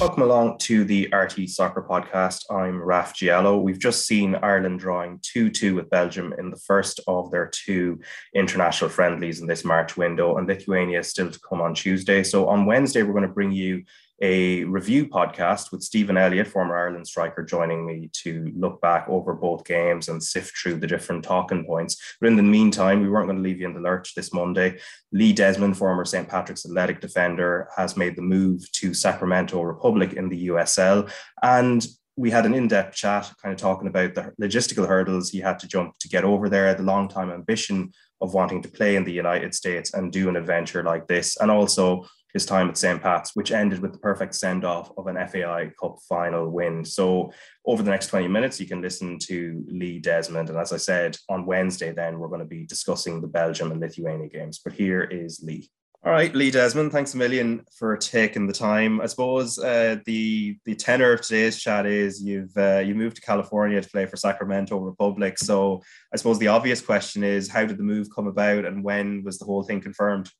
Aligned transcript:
Welcome 0.00 0.22
along 0.22 0.56
to 0.60 0.84
the 0.84 1.10
RTÉ 1.12 1.46
Soccer 1.46 1.82
Podcast. 1.82 2.46
I'm 2.50 2.82
Raf 2.82 3.14
Diallo. 3.14 3.60
We've 3.60 3.78
just 3.78 4.06
seen 4.06 4.34
Ireland 4.34 4.80
drawing 4.80 5.18
2 5.20 5.50
2 5.50 5.74
with 5.74 5.90
Belgium 5.90 6.32
in 6.38 6.48
the 6.48 6.56
first 6.56 7.00
of 7.06 7.30
their 7.30 7.48
two 7.48 8.00
international 8.34 8.88
friendlies 8.88 9.42
in 9.42 9.46
this 9.46 9.62
March 9.62 9.98
window, 9.98 10.38
and 10.38 10.48
Lithuania 10.48 11.00
is 11.00 11.08
still 11.08 11.30
to 11.30 11.38
come 11.46 11.60
on 11.60 11.74
Tuesday. 11.74 12.22
So 12.22 12.48
on 12.48 12.64
Wednesday, 12.64 13.02
we're 13.02 13.12
going 13.12 13.28
to 13.28 13.34
bring 13.34 13.52
you 13.52 13.84
a 14.20 14.64
review 14.64 15.06
podcast 15.06 15.72
with 15.72 15.82
Stephen 15.82 16.16
Elliott, 16.16 16.46
former 16.46 16.76
Ireland 16.76 17.06
striker, 17.06 17.42
joining 17.42 17.86
me 17.86 18.10
to 18.24 18.52
look 18.54 18.80
back 18.80 19.08
over 19.08 19.34
both 19.34 19.64
games 19.64 20.08
and 20.08 20.22
sift 20.22 20.56
through 20.58 20.76
the 20.76 20.86
different 20.86 21.24
talking 21.24 21.64
points. 21.64 21.96
But 22.20 22.28
in 22.28 22.36
the 22.36 22.42
meantime, 22.42 23.00
we 23.00 23.08
weren't 23.08 23.26
going 23.26 23.38
to 23.38 23.42
leave 23.42 23.60
you 23.60 23.66
in 23.66 23.74
the 23.74 23.80
lurch 23.80 24.14
this 24.14 24.34
Monday. 24.34 24.78
Lee 25.12 25.32
Desmond, 25.32 25.76
former 25.76 26.04
St. 26.04 26.28
Patrick's 26.28 26.66
Athletic 26.66 27.00
defender, 27.00 27.68
has 27.76 27.96
made 27.96 28.14
the 28.14 28.22
move 28.22 28.70
to 28.72 28.92
Sacramento 28.92 29.62
Republic 29.62 30.12
in 30.12 30.28
the 30.28 30.48
USL. 30.48 31.10
And 31.42 31.86
we 32.16 32.30
had 32.30 32.44
an 32.44 32.54
in-depth 32.54 32.94
chat 32.94 33.32
kind 33.42 33.54
of 33.54 33.58
talking 33.58 33.88
about 33.88 34.14
the 34.14 34.34
logistical 34.40 34.86
hurdles 34.86 35.30
he 35.30 35.38
had 35.38 35.58
to 35.60 35.68
jump 35.68 35.98
to 36.00 36.08
get 36.08 36.24
over 36.24 36.50
there, 36.50 36.74
the 36.74 36.82
long-time 36.82 37.30
ambition 37.30 37.92
of 38.20 38.34
wanting 38.34 38.62
to 38.62 38.68
play 38.68 38.96
in 38.96 39.04
the 39.04 39.12
United 39.12 39.54
States 39.54 39.94
and 39.94 40.12
do 40.12 40.28
an 40.28 40.36
adventure 40.36 40.82
like 40.82 41.06
this, 41.06 41.36
and 41.38 41.50
also 41.50 42.06
his 42.32 42.46
time 42.46 42.68
at 42.68 42.76
St. 42.76 43.02
Pat's, 43.02 43.34
which 43.34 43.50
ended 43.50 43.80
with 43.80 43.92
the 43.92 43.98
perfect 43.98 44.34
send 44.34 44.64
off 44.64 44.92
of 44.96 45.06
an 45.06 45.16
FAI 45.28 45.72
Cup 45.80 45.98
final 46.08 46.48
win. 46.48 46.84
So, 46.84 47.32
over 47.64 47.82
the 47.82 47.90
next 47.90 48.08
20 48.08 48.28
minutes, 48.28 48.60
you 48.60 48.66
can 48.66 48.80
listen 48.80 49.18
to 49.20 49.64
Lee 49.66 49.98
Desmond. 49.98 50.48
And 50.48 50.58
as 50.58 50.72
I 50.72 50.76
said, 50.76 51.16
on 51.28 51.46
Wednesday, 51.46 51.92
then 51.92 52.18
we're 52.18 52.28
going 52.28 52.40
to 52.40 52.46
be 52.46 52.64
discussing 52.66 53.20
the 53.20 53.26
Belgium 53.26 53.72
and 53.72 53.80
Lithuania 53.80 54.28
games. 54.28 54.60
But 54.62 54.74
here 54.74 55.02
is 55.02 55.40
Lee. 55.42 55.70
All 56.02 56.12
right, 56.12 56.34
Lee 56.34 56.50
Desmond, 56.50 56.92
thanks 56.92 57.12
a 57.12 57.18
million 57.18 57.62
for 57.76 57.94
taking 57.94 58.46
the 58.46 58.54
time. 58.54 59.02
I 59.02 59.06
suppose 59.06 59.58
uh, 59.58 59.96
the 60.06 60.56
the 60.64 60.74
tenor 60.74 61.12
of 61.12 61.20
today's 61.20 61.60
chat 61.60 61.84
is 61.84 62.22
you've 62.22 62.56
uh, 62.56 62.78
you 62.78 62.94
moved 62.94 63.16
to 63.16 63.22
California 63.22 63.78
to 63.82 63.90
play 63.90 64.06
for 64.06 64.16
Sacramento 64.16 64.78
Republic. 64.78 65.36
So 65.36 65.82
I 66.10 66.16
suppose 66.16 66.38
the 66.38 66.48
obvious 66.48 66.80
question 66.80 67.22
is, 67.22 67.50
how 67.50 67.66
did 67.66 67.76
the 67.76 67.82
move 67.82 68.08
come 68.16 68.26
about, 68.26 68.64
and 68.64 68.82
when 68.82 69.24
was 69.24 69.38
the 69.38 69.44
whole 69.44 69.62
thing 69.62 69.82
confirmed? 69.82 70.30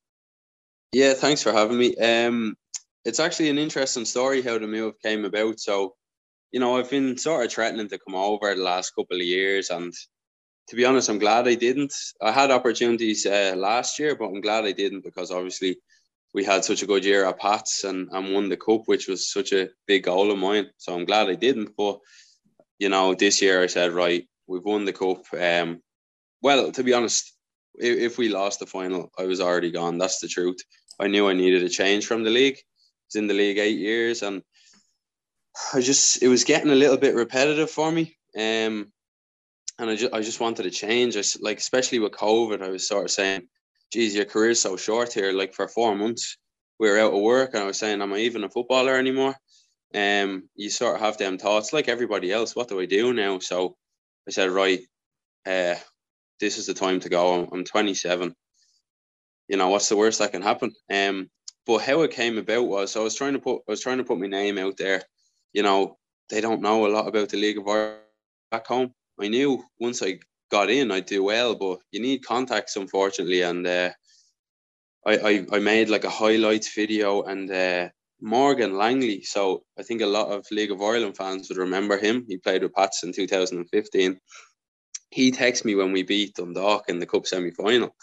Yeah, 0.92 1.12
thanks 1.12 1.42
for 1.42 1.52
having 1.52 1.76
me. 1.76 1.94
Um, 1.96 2.56
it's 3.04 3.20
actually 3.20 3.50
an 3.50 3.58
interesting 3.58 4.06
story 4.06 4.40
how 4.40 4.58
the 4.58 4.66
move 4.66 4.94
came 5.04 5.26
about. 5.26 5.60
So, 5.60 5.94
you 6.52 6.60
know, 6.60 6.78
I've 6.78 6.88
been 6.88 7.18
sort 7.18 7.44
of 7.44 7.52
threatening 7.52 7.88
to 7.90 7.98
come 7.98 8.14
over 8.14 8.54
the 8.54 8.62
last 8.62 8.94
couple 8.94 9.18
of 9.18 9.26
years, 9.26 9.68
and 9.68 9.92
to 10.70 10.76
be 10.76 10.84
honest, 10.84 11.08
I'm 11.08 11.18
glad 11.18 11.48
I 11.48 11.56
didn't. 11.56 11.92
I 12.22 12.30
had 12.30 12.52
opportunities 12.52 13.26
uh, 13.26 13.54
last 13.56 13.98
year, 13.98 14.14
but 14.14 14.28
I'm 14.28 14.40
glad 14.40 14.64
I 14.64 14.70
didn't 14.70 15.02
because 15.02 15.32
obviously 15.32 15.78
we 16.32 16.44
had 16.44 16.64
such 16.64 16.84
a 16.84 16.86
good 16.86 17.04
year 17.04 17.24
at 17.24 17.40
Pats 17.40 17.82
and, 17.82 18.08
and 18.12 18.32
won 18.32 18.48
the 18.48 18.56
cup, 18.56 18.82
which 18.86 19.08
was 19.08 19.32
such 19.32 19.52
a 19.52 19.70
big 19.88 20.04
goal 20.04 20.30
of 20.30 20.38
mine. 20.38 20.70
So 20.76 20.94
I'm 20.94 21.06
glad 21.06 21.28
I 21.28 21.34
didn't. 21.34 21.76
But 21.76 21.98
you 22.78 22.88
know, 22.88 23.14
this 23.14 23.42
year 23.42 23.60
I 23.60 23.66
said, 23.66 23.90
right, 23.90 24.28
we've 24.46 24.62
won 24.62 24.84
the 24.84 24.92
cup. 24.92 25.24
Um, 25.36 25.82
well, 26.40 26.70
to 26.70 26.84
be 26.84 26.94
honest, 26.94 27.34
if, 27.74 27.98
if 27.98 28.18
we 28.18 28.28
lost 28.28 28.60
the 28.60 28.66
final, 28.66 29.10
I 29.18 29.24
was 29.24 29.40
already 29.40 29.72
gone. 29.72 29.98
That's 29.98 30.20
the 30.20 30.28
truth. 30.28 30.58
I 31.00 31.08
knew 31.08 31.28
I 31.28 31.32
needed 31.32 31.64
a 31.64 31.68
change 31.68 32.06
from 32.06 32.22
the 32.22 32.30
league. 32.30 32.58
I 32.58 32.62
was 33.08 33.16
in 33.16 33.26
the 33.26 33.34
league 33.34 33.58
eight 33.58 33.78
years, 33.80 34.22
and 34.22 34.40
I 35.74 35.80
just 35.80 36.22
it 36.22 36.28
was 36.28 36.44
getting 36.44 36.70
a 36.70 36.76
little 36.76 36.96
bit 36.96 37.16
repetitive 37.16 37.72
for 37.72 37.90
me. 37.90 38.16
Um, 38.38 38.92
and 39.80 39.90
I 39.90 39.96
just 39.96 40.14
I 40.14 40.20
just 40.20 40.40
wanted 40.40 40.64
to 40.64 40.70
change. 40.70 41.16
I 41.16 41.22
like 41.40 41.58
especially 41.58 41.98
with 41.98 42.12
COVID, 42.12 42.62
I 42.62 42.70
was 42.70 42.86
sort 42.86 43.04
of 43.04 43.10
saying, 43.10 43.48
"Geez, 43.92 44.14
your 44.14 44.24
career's 44.24 44.60
so 44.60 44.76
short 44.76 45.12
here. 45.12 45.32
Like 45.32 45.54
for 45.54 45.68
four 45.68 45.94
months, 45.94 46.36
we 46.78 46.88
were 46.88 46.98
out 46.98 47.14
of 47.14 47.20
work, 47.20 47.54
and 47.54 47.62
I 47.62 47.66
was 47.66 47.78
saying, 47.78 48.00
am 48.02 48.12
I 48.12 48.18
even 48.18 48.44
a 48.44 48.50
footballer 48.50 48.96
anymore?" 48.96 49.34
Um, 49.94 50.48
you 50.54 50.70
sort 50.70 50.94
of 50.94 51.00
have 51.00 51.18
them 51.18 51.38
thoughts, 51.38 51.72
like 51.72 51.88
everybody 51.88 52.32
else. 52.32 52.54
What 52.54 52.68
do 52.68 52.80
I 52.80 52.86
do 52.86 53.12
now? 53.12 53.40
So 53.40 53.76
I 54.28 54.30
said, 54.30 54.50
right, 54.50 54.80
uh, 55.46 55.74
this 56.38 56.58
is 56.58 56.66
the 56.66 56.74
time 56.74 57.00
to 57.00 57.08
go. 57.08 57.42
I'm, 57.42 57.48
I'm 57.52 57.64
27 57.64 58.34
you 59.50 59.56
know, 59.56 59.68
what's 59.68 59.88
the 59.88 59.96
worst 59.96 60.20
that 60.20 60.30
can 60.30 60.42
happen? 60.42 60.72
Um, 60.94 61.28
but 61.66 61.78
how 61.78 62.02
it 62.02 62.12
came 62.12 62.38
about 62.38 62.68
was 62.68 62.96
I 62.96 63.00
was 63.00 63.16
trying 63.16 63.32
to 63.32 63.40
put 63.40 63.62
I 63.68 63.72
was 63.72 63.80
trying 63.80 63.98
to 63.98 64.04
put 64.04 64.18
my 64.18 64.28
name 64.28 64.58
out 64.58 64.76
there. 64.76 65.02
You 65.52 65.64
know, 65.64 65.98
they 66.30 66.40
don't 66.40 66.62
know 66.62 66.86
a 66.86 66.88
lot 66.88 67.08
about 67.08 67.28
the 67.30 67.36
League 67.36 67.58
of 67.58 67.66
Ireland 67.66 67.98
back 68.52 68.68
home. 68.68 68.94
I 69.20 69.28
knew 69.28 69.62
once 69.78 70.02
I 70.02 70.18
got 70.50 70.70
in, 70.70 70.90
I'd 70.90 71.06
do 71.06 71.22
well, 71.22 71.54
but 71.54 71.78
you 71.92 72.00
need 72.00 72.24
contacts, 72.24 72.76
unfortunately. 72.76 73.42
And 73.42 73.66
uh, 73.66 73.90
I, 75.06 75.16
I 75.16 75.46
I 75.52 75.58
made 75.58 75.88
like 75.88 76.04
a 76.04 76.10
highlights 76.10 76.74
video 76.74 77.22
and 77.22 77.50
uh, 77.50 77.88
Morgan 78.20 78.76
Langley. 78.76 79.22
So 79.22 79.62
I 79.78 79.82
think 79.82 80.02
a 80.02 80.06
lot 80.06 80.28
of 80.28 80.46
League 80.50 80.70
of 80.70 80.82
Ireland 80.82 81.16
fans 81.16 81.48
would 81.48 81.58
remember 81.58 81.98
him. 81.98 82.24
He 82.28 82.38
played 82.38 82.62
with 82.62 82.74
Pats 82.74 83.02
in 83.02 83.12
2015. 83.12 84.18
He 85.10 85.32
texted 85.32 85.64
me 85.64 85.74
when 85.74 85.92
we 85.92 86.02
beat 86.02 86.34
Dundalk 86.34 86.88
in 86.88 86.98
the 86.98 87.06
Cup 87.06 87.26
semi 87.26 87.50
final 87.50 87.94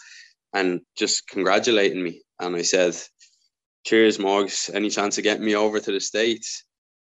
and 0.52 0.80
just 0.96 1.28
congratulating 1.28 2.02
me. 2.02 2.22
And 2.40 2.56
I 2.56 2.62
said, 2.62 2.96
Cheers, 3.84 4.18
Morgs. 4.18 4.72
Any 4.72 4.90
chance 4.90 5.18
of 5.18 5.24
getting 5.24 5.44
me 5.44 5.54
over 5.54 5.80
to 5.80 5.92
the 5.92 6.00
States? 6.00 6.64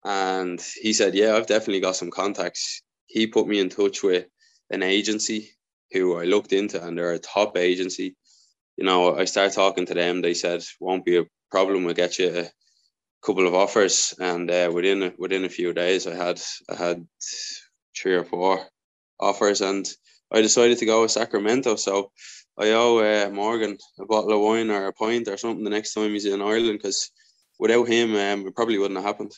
And 0.03 0.61
he 0.81 0.93
said, 0.93 1.15
Yeah, 1.15 1.35
I've 1.35 1.47
definitely 1.47 1.81
got 1.81 1.95
some 1.95 2.11
contacts. 2.11 2.81
He 3.09 3.25
put 3.25 3.47
me 3.47 3.59
in 3.59 3.69
touch 3.69 4.03
with 4.03 4.27
an 4.69 4.83
agency 4.83 5.49
who 5.91 6.15
I 6.15 6.25
looked 6.25 6.53
into, 6.53 6.81
and 6.85 6.95
they're 6.95 7.13
a 7.13 7.19
top 7.19 7.57
agency. 7.57 8.15
You 8.77 8.85
know, 8.85 9.17
I 9.17 9.25
started 9.25 9.53
talking 9.55 9.87
to 9.87 9.95
them. 9.95 10.21
They 10.21 10.35
said, 10.35 10.63
Won't 10.79 11.05
be 11.05 11.17
a 11.17 11.25
problem. 11.49 11.83
We'll 11.83 11.95
get 11.95 12.19
you 12.19 12.29
a 12.29 12.51
couple 13.25 13.47
of 13.47 13.55
offers. 13.55 14.13
And 14.19 14.49
uh, 14.51 14.69
within 14.71 15.13
within 15.17 15.43
a 15.43 15.49
few 15.49 15.73
days, 15.73 16.05
I 16.05 16.13
had 16.13 16.39
I 16.69 16.75
had 16.75 17.07
three 17.97 18.13
or 18.13 18.23
four 18.23 18.67
offers, 19.19 19.61
and 19.61 19.89
I 20.31 20.41
decided 20.41 20.77
to 20.77 20.85
go 20.85 21.01
with 21.01 21.11
Sacramento. 21.11 21.75
So 21.77 22.11
I 22.59 22.71
owe 22.71 22.99
uh, 22.99 23.31
Morgan 23.31 23.77
a 23.99 24.05
bottle 24.05 24.33
of 24.33 24.41
wine 24.41 24.69
or 24.69 24.85
a 24.85 24.93
pint 24.93 25.27
or 25.27 25.37
something 25.37 25.63
the 25.63 25.71
next 25.71 25.93
time 25.93 26.11
he's 26.11 26.25
in 26.25 26.43
Ireland 26.43 26.77
because 26.79 27.09
without 27.57 27.87
him, 27.87 28.11
um, 28.11 28.47
it 28.47 28.55
probably 28.55 28.77
wouldn't 28.77 28.99
have 28.99 29.05
happened. 29.05 29.31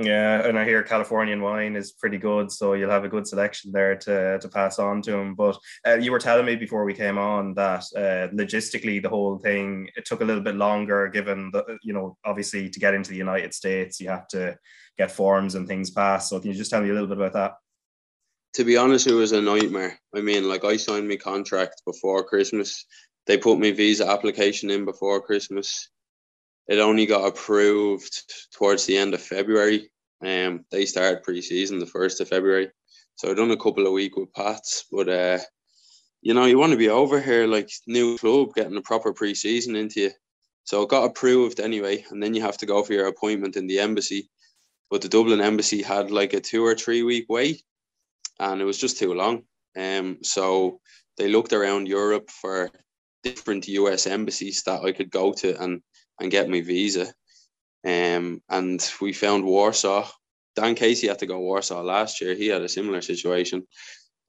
Yeah, 0.00 0.46
and 0.46 0.56
I 0.56 0.64
hear 0.64 0.84
Californian 0.84 1.42
wine 1.42 1.74
is 1.74 1.90
pretty 1.90 2.18
good, 2.18 2.52
so 2.52 2.74
you'll 2.74 2.90
have 2.90 3.04
a 3.04 3.08
good 3.08 3.26
selection 3.26 3.72
there 3.72 3.96
to, 3.96 4.38
to 4.38 4.48
pass 4.48 4.78
on 4.78 5.02
to 5.02 5.16
him. 5.16 5.34
But 5.34 5.58
uh, 5.84 5.96
you 5.96 6.12
were 6.12 6.20
telling 6.20 6.46
me 6.46 6.54
before 6.54 6.84
we 6.84 6.94
came 6.94 7.18
on 7.18 7.52
that 7.54 7.84
uh, 7.96 8.32
logistically 8.32 9.02
the 9.02 9.08
whole 9.08 9.38
thing 9.38 9.88
it 9.96 10.04
took 10.04 10.20
a 10.20 10.24
little 10.24 10.42
bit 10.42 10.54
longer, 10.54 11.08
given 11.08 11.50
the 11.52 11.78
you 11.82 11.92
know 11.92 12.16
obviously 12.24 12.70
to 12.70 12.78
get 12.78 12.94
into 12.94 13.10
the 13.10 13.16
United 13.16 13.52
States 13.52 14.00
you 14.00 14.08
have 14.08 14.28
to 14.28 14.56
get 14.96 15.10
forms 15.10 15.56
and 15.56 15.66
things 15.66 15.90
passed. 15.90 16.28
So 16.30 16.38
can 16.38 16.52
you 16.52 16.56
just 16.56 16.70
tell 16.70 16.80
me 16.80 16.90
a 16.90 16.92
little 16.92 17.08
bit 17.08 17.18
about 17.18 17.32
that? 17.32 17.54
to 18.54 18.64
be 18.64 18.76
honest, 18.76 19.06
it 19.06 19.14
was 19.14 19.32
a 19.32 19.40
nightmare. 19.40 19.98
I 20.14 20.20
mean, 20.20 20.48
like 20.48 20.64
I 20.64 20.76
signed 20.76 21.08
my 21.08 21.16
contract 21.16 21.82
before 21.86 22.24
Christmas. 22.24 22.86
They 23.26 23.36
put 23.36 23.60
my 23.60 23.72
visa 23.72 24.08
application 24.08 24.70
in 24.70 24.84
before 24.84 25.20
Christmas. 25.20 25.90
It 26.68 26.78
only 26.78 27.06
got 27.06 27.26
approved 27.26 28.32
towards 28.52 28.84
the 28.84 28.96
end 28.96 29.14
of 29.14 29.22
February. 29.22 29.90
Um, 30.24 30.64
they 30.70 30.84
started 30.84 31.22
pre-season 31.22 31.78
the 31.78 31.86
first 31.86 32.20
of 32.20 32.28
February, 32.28 32.70
so 33.16 33.30
I 33.30 33.34
done 33.34 33.50
a 33.52 33.56
couple 33.56 33.86
of 33.86 33.92
weeks 33.92 34.16
with 34.16 34.32
Pats. 34.32 34.84
But 34.90 35.08
uh, 35.08 35.38
you 36.20 36.34
know, 36.34 36.44
you 36.44 36.58
want 36.58 36.72
to 36.72 36.78
be 36.78 36.88
over 36.88 37.20
here 37.20 37.46
like 37.46 37.70
new 37.86 38.18
club, 38.18 38.54
getting 38.54 38.76
a 38.76 38.82
proper 38.82 39.12
pre-season 39.12 39.76
into 39.76 40.00
you. 40.00 40.10
So 40.64 40.82
it 40.82 40.90
got 40.90 41.04
approved 41.04 41.60
anyway, 41.60 42.04
and 42.10 42.22
then 42.22 42.34
you 42.34 42.42
have 42.42 42.58
to 42.58 42.66
go 42.66 42.82
for 42.82 42.92
your 42.92 43.06
appointment 43.06 43.56
in 43.56 43.66
the 43.66 43.78
embassy. 43.78 44.28
But 44.90 45.02
the 45.02 45.08
Dublin 45.08 45.40
embassy 45.40 45.82
had 45.82 46.10
like 46.10 46.34
a 46.34 46.40
two 46.40 46.64
or 46.64 46.74
three 46.74 47.02
week 47.02 47.26
wait 47.28 47.62
and 48.40 48.60
it 48.60 48.64
was 48.64 48.78
just 48.78 48.98
too 48.98 49.14
long. 49.14 49.42
Um, 49.76 50.18
so 50.22 50.80
they 51.16 51.28
looked 51.28 51.52
around 51.52 51.88
Europe 51.88 52.30
for 52.30 52.70
different 53.22 53.68
US 53.68 54.06
embassies 54.06 54.62
that 54.64 54.82
I 54.82 54.92
could 54.92 55.10
go 55.10 55.32
to 55.32 55.60
and 55.62 55.82
and 56.20 56.30
get 56.30 56.48
my 56.48 56.60
visa. 56.60 57.12
Um, 57.84 58.42
and 58.48 58.92
we 59.00 59.12
found 59.12 59.44
Warsaw. 59.44 60.08
Dan 60.56 60.74
Casey 60.74 61.08
had 61.08 61.20
to 61.20 61.26
go 61.26 61.34
to 61.34 61.40
Warsaw 61.40 61.82
last 61.82 62.20
year. 62.20 62.34
He 62.34 62.48
had 62.48 62.62
a 62.62 62.68
similar 62.68 63.00
situation. 63.00 63.66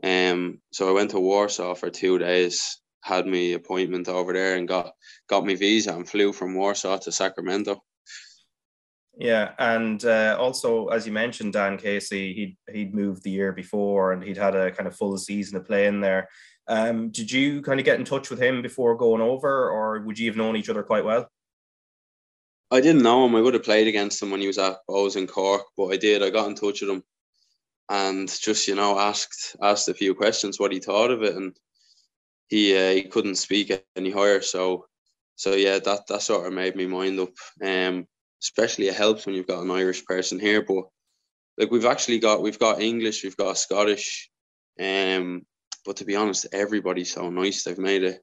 Um, 0.04 0.62
so 0.72 0.90
I 0.90 0.94
went 0.94 1.12
to 1.12 1.20
Warsaw 1.20 1.76
for 1.76 1.90
two 1.90 2.20
days, 2.20 2.80
had 3.04 3.26
my 3.26 3.56
appointment 3.56 4.08
over 4.08 4.34
there, 4.34 4.56
and 4.56 4.68
got 4.68 4.94
got 5.28 5.46
my 5.46 5.56
visa 5.56 5.94
and 5.94 6.08
flew 6.08 6.32
from 6.32 6.56
Warsaw 6.56 6.98
to 7.00 7.12
Sacramento. 7.12 7.82
Yeah, 9.18 9.52
and 9.60 10.04
uh, 10.06 10.38
also 10.40 10.88
as 10.88 11.06
you 11.06 11.12
mentioned, 11.12 11.54
Dan 11.54 11.78
Casey, 11.78 12.34
he'd 12.34 12.58
he'd 12.74 12.96
moved 12.96 13.24
the 13.24 13.32
year 13.32 13.52
before, 13.52 14.14
and 14.14 14.24
he'd 14.24 14.38
had 14.38 14.56
a 14.56 14.72
kind 14.72 14.88
of 14.88 14.96
full 14.96 15.18
season 15.18 15.58
of 15.58 15.66
play 15.66 15.88
in 15.88 16.00
there. 16.00 16.30
Um, 16.68 17.10
did 17.10 17.32
you 17.32 17.62
kind 17.62 17.80
of 17.80 17.86
get 17.86 18.00
in 18.00 18.06
touch 18.06 18.30
with 18.30 18.42
him 18.42 18.62
before 18.62 18.96
going 18.96 19.22
over, 19.22 19.70
or 19.70 20.00
would 20.02 20.18
you 20.18 20.30
have 20.30 20.38
known 20.38 20.56
each 20.56 20.70
other 20.70 20.84
quite 20.84 21.04
well? 21.04 21.30
I 22.72 22.82
didn't 22.82 23.02
know 23.02 23.26
him. 23.26 23.36
I 23.36 23.42
would 23.42 23.56
have 23.56 23.64
played 23.64 23.88
against 23.88 24.22
him 24.22 24.32
when 24.32 24.42
he 24.42 24.48
was 24.48 24.60
at 24.60 24.78
Bohs 24.88 25.16
in 25.16 25.26
Cork, 25.28 25.64
but 25.76 25.88
I 25.88 25.98
did. 25.98 26.22
I 26.22 26.30
got 26.30 26.48
in 26.48 26.56
touch 26.56 26.82
with 26.82 26.92
him 26.92 27.04
and 27.90 28.30
just 28.30 28.68
you 28.68 28.76
know 28.76 29.00
asked 29.00 29.56
asked 29.62 29.90
a 29.90 29.94
few 29.94 30.14
questions 30.14 30.60
what 30.60 30.72
he 30.72 30.80
thought 30.80 31.12
of 31.12 31.24
it, 31.24 31.36
and 31.36 31.58
he 32.48 32.78
uh, 32.78 32.92
he 32.92 33.04
couldn't 33.04 33.36
speak 33.36 33.72
any 33.96 34.12
higher. 34.12 34.42
So 34.42 34.86
so 35.36 35.56
yeah, 35.56 35.80
that 35.80 36.08
that 36.08 36.22
sort 36.22 36.46
of 36.46 36.54
made 36.54 36.76
me 36.76 36.86
mind 36.86 37.20
up. 37.20 37.34
Um, 37.64 38.08
especially 38.42 38.88
it 38.88 38.96
helps 38.96 39.26
when 39.26 39.36
you've 39.36 39.48
got 39.48 39.64
an 39.64 39.72
Irish 39.72 40.06
person 40.06 40.40
here. 40.40 40.62
But 40.62 40.86
like 41.58 41.72
we've 41.72 41.86
actually 41.86 42.20
got 42.20 42.42
we've 42.42 42.60
got 42.60 42.82
English, 42.82 43.24
we've 43.24 43.38
got 43.38 43.58
Scottish, 43.58 44.30
um, 44.80 45.46
but 45.86 45.98
to 45.98 46.06
be 46.06 46.16
honest, 46.16 46.48
everybody's 46.54 47.14
so 47.14 47.30
nice. 47.30 47.64
They've 47.64 47.78
made 47.78 48.04
it. 48.04 48.22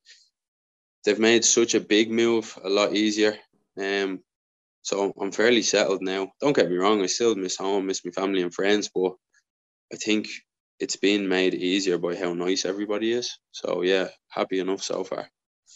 They've 1.04 1.19
made 1.19 1.44
such 1.44 1.75
a 1.75 1.81
big 1.81 2.10
move 2.10 2.56
a 2.64 2.69
lot 2.69 2.94
easier. 2.94 3.37
Um, 3.78 4.20
so 4.86 5.12
I'm 5.20 5.32
fairly 5.32 5.62
settled 5.62 6.00
now. 6.00 6.30
Don't 6.40 6.54
get 6.54 6.70
me 6.70 6.76
wrong, 6.76 7.02
I 7.02 7.06
still 7.06 7.34
miss 7.34 7.56
home, 7.56 7.86
miss 7.86 8.04
my 8.04 8.12
family 8.12 8.42
and 8.42 8.54
friends, 8.54 8.88
but 8.94 9.14
I 9.92 9.96
think 9.96 10.28
it's 10.78 10.94
been 10.94 11.26
made 11.26 11.54
easier 11.54 11.98
by 11.98 12.14
how 12.14 12.34
nice 12.34 12.64
everybody 12.64 13.10
is. 13.10 13.36
So 13.50 13.82
yeah, 13.82 14.06
happy 14.28 14.60
enough 14.60 14.84
so 14.84 15.02
far. 15.02 15.28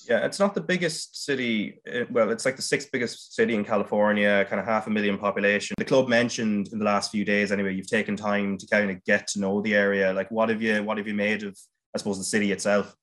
Yeah, 0.08 0.24
it's 0.24 0.38
not 0.38 0.54
the 0.54 0.60
biggest 0.60 1.24
city. 1.24 1.80
Eh, 1.88 2.04
well, 2.08 2.30
it's 2.30 2.44
like 2.44 2.54
the 2.54 2.62
sixth 2.62 2.92
biggest 2.92 3.34
city 3.34 3.56
in 3.56 3.64
California, 3.64 4.46
kind 4.48 4.60
of 4.60 4.66
half 4.66 4.86
a 4.86 4.90
million 4.90 5.18
population. 5.18 5.74
The 5.76 5.84
club 5.84 6.08
mentioned 6.08 6.68
in 6.72 6.78
the 6.78 6.84
last 6.84 7.10
few 7.10 7.24
days, 7.24 7.50
anyway, 7.50 7.74
you've 7.74 7.90
taken 7.90 8.14
time 8.14 8.58
to 8.58 8.66
kind 8.68 8.92
of 8.92 9.04
get 9.04 9.26
to 9.28 9.40
know 9.40 9.60
the 9.60 9.74
area. 9.74 10.12
Like, 10.12 10.30
what 10.30 10.50
have 10.50 10.62
you, 10.62 10.84
what 10.84 10.98
have 10.98 11.08
you 11.08 11.14
made 11.14 11.42
of, 11.42 11.58
I 11.96 11.98
suppose, 11.98 12.18
the 12.18 12.24
city 12.24 12.52
itself? 12.52 12.94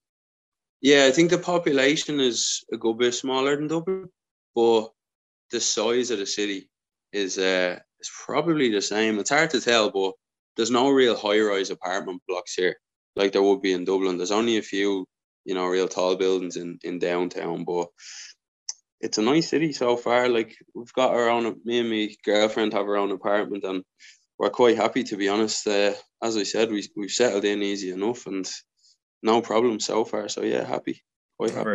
Yeah, 0.79 1.05
I 1.05 1.11
think 1.11 1.31
the 1.31 1.37
population 1.37 2.21
is 2.21 2.63
a 2.71 2.77
good 2.77 2.97
bit 2.97 3.13
smaller 3.13 3.57
than 3.57 3.67
Dublin, 3.67 4.07
but 4.55 4.93
the 5.51 5.59
size 5.59 6.11
of 6.11 6.19
the 6.19 6.25
city 6.25 6.69
is 7.11 7.37
uh, 7.37 7.79
is 7.99 8.11
probably 8.25 8.71
the 8.71 8.81
same. 8.81 9.19
It's 9.19 9.29
hard 9.29 9.49
to 9.51 9.61
tell, 9.61 9.89
but 9.91 10.13
there's 10.55 10.71
no 10.71 10.89
real 10.89 11.15
high-rise 11.15 11.69
apartment 11.69 12.21
blocks 12.27 12.55
here 12.55 12.75
like 13.17 13.31
there 13.31 13.43
would 13.43 13.61
be 13.61 13.73
in 13.73 13.83
Dublin. 13.83 14.17
There's 14.17 14.31
only 14.31 14.57
a 14.57 14.61
few, 14.61 15.07
you 15.43 15.55
know, 15.55 15.65
real 15.65 15.87
tall 15.87 16.15
buildings 16.15 16.55
in 16.55 16.79
in 16.83 16.99
downtown, 16.99 17.65
but 17.65 17.87
it's 19.01 19.17
a 19.17 19.21
nice 19.21 19.49
city 19.49 19.73
so 19.73 19.97
far. 19.97 20.29
Like 20.29 20.55
we've 20.73 20.93
got 20.93 21.13
our 21.13 21.29
own. 21.29 21.59
Me 21.65 21.79
and 21.79 21.89
my 21.89 22.09
girlfriend 22.23 22.73
have 22.73 22.85
our 22.85 22.97
own 22.97 23.11
apartment, 23.11 23.63
and 23.63 23.83
we're 24.37 24.49
quite 24.49 24.77
happy 24.77 25.03
to 25.05 25.17
be 25.17 25.29
honest. 25.29 25.67
Uh, 25.67 25.93
as 26.21 26.37
I 26.37 26.43
said, 26.43 26.71
we 26.71 26.87
we've 26.95 27.11
settled 27.11 27.43
in 27.45 27.61
easy 27.63 27.91
enough, 27.91 28.27
and 28.27 28.47
no 29.23 29.41
problem 29.41 29.79
so 29.79 30.05
far. 30.05 30.29
So 30.29 30.43
yeah, 30.43 30.63
happy. 30.63 31.03
Quite 31.37 31.51
happy. 31.51 31.65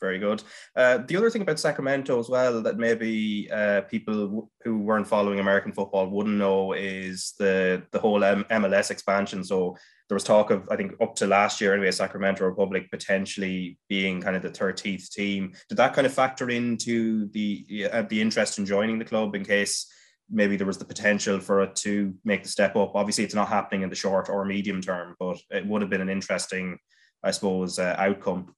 Very 0.00 0.18
good. 0.18 0.42
Uh, 0.76 0.98
the 1.06 1.16
other 1.16 1.30
thing 1.30 1.42
about 1.42 1.60
Sacramento 1.60 2.18
as 2.18 2.28
well 2.28 2.62
that 2.62 2.78
maybe 2.78 3.48
uh, 3.50 3.82
people 3.82 4.50
who 4.64 4.78
weren't 4.78 5.06
following 5.06 5.40
American 5.40 5.72
football 5.72 6.08
wouldn't 6.08 6.36
know 6.36 6.72
is 6.72 7.34
the 7.38 7.82
the 7.90 7.98
whole 7.98 8.22
M- 8.24 8.44
MLS 8.50 8.90
expansion. 8.90 9.44
So 9.44 9.76
there 10.08 10.16
was 10.16 10.24
talk 10.24 10.50
of 10.50 10.68
I 10.70 10.76
think 10.76 10.94
up 11.00 11.14
to 11.16 11.26
last 11.26 11.60
year 11.60 11.74
anyway, 11.74 11.90
Sacramento 11.90 12.44
Republic 12.44 12.90
potentially 12.90 13.78
being 13.88 14.20
kind 14.20 14.36
of 14.36 14.42
the 14.42 14.50
13th 14.50 15.10
team. 15.10 15.52
Did 15.68 15.78
that 15.78 15.94
kind 15.94 16.06
of 16.06 16.12
factor 16.12 16.50
into 16.50 17.28
the 17.30 17.88
uh, 17.92 18.02
the 18.02 18.20
interest 18.20 18.58
in 18.58 18.66
joining 18.66 18.98
the 18.98 19.04
club 19.04 19.34
in 19.34 19.44
case? 19.44 19.86
Maybe 20.30 20.56
there 20.56 20.66
was 20.66 20.76
the 20.78 20.84
potential 20.84 21.40
for 21.40 21.62
it 21.62 21.74
to 21.76 22.14
make 22.22 22.42
the 22.42 22.50
step 22.50 22.76
up. 22.76 22.92
Obviously, 22.94 23.24
it's 23.24 23.34
not 23.34 23.48
happening 23.48 23.82
in 23.82 23.88
the 23.88 23.96
short 23.96 24.28
or 24.28 24.44
medium 24.44 24.82
term, 24.82 25.14
but 25.18 25.38
it 25.50 25.66
would 25.66 25.80
have 25.80 25.90
been 25.90 26.02
an 26.02 26.10
interesting, 26.10 26.78
I 27.22 27.30
suppose, 27.30 27.78
uh, 27.78 27.94
outcome. 27.96 28.54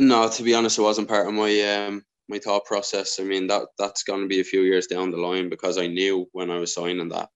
No, 0.00 0.28
to 0.28 0.42
be 0.42 0.54
honest, 0.54 0.78
it 0.78 0.82
wasn't 0.82 1.08
part 1.08 1.28
of 1.28 1.34
my 1.34 1.60
um, 1.86 2.04
my 2.28 2.38
thought 2.38 2.64
process. 2.64 3.20
I 3.20 3.24
mean 3.24 3.46
that 3.46 3.68
that's 3.78 4.02
going 4.02 4.22
to 4.22 4.26
be 4.26 4.40
a 4.40 4.44
few 4.44 4.62
years 4.62 4.86
down 4.86 5.10
the 5.10 5.16
line 5.18 5.48
because 5.48 5.78
I 5.78 5.86
knew 5.86 6.26
when 6.32 6.50
I 6.50 6.58
was 6.58 6.74
signing 6.74 7.08
that 7.10 7.28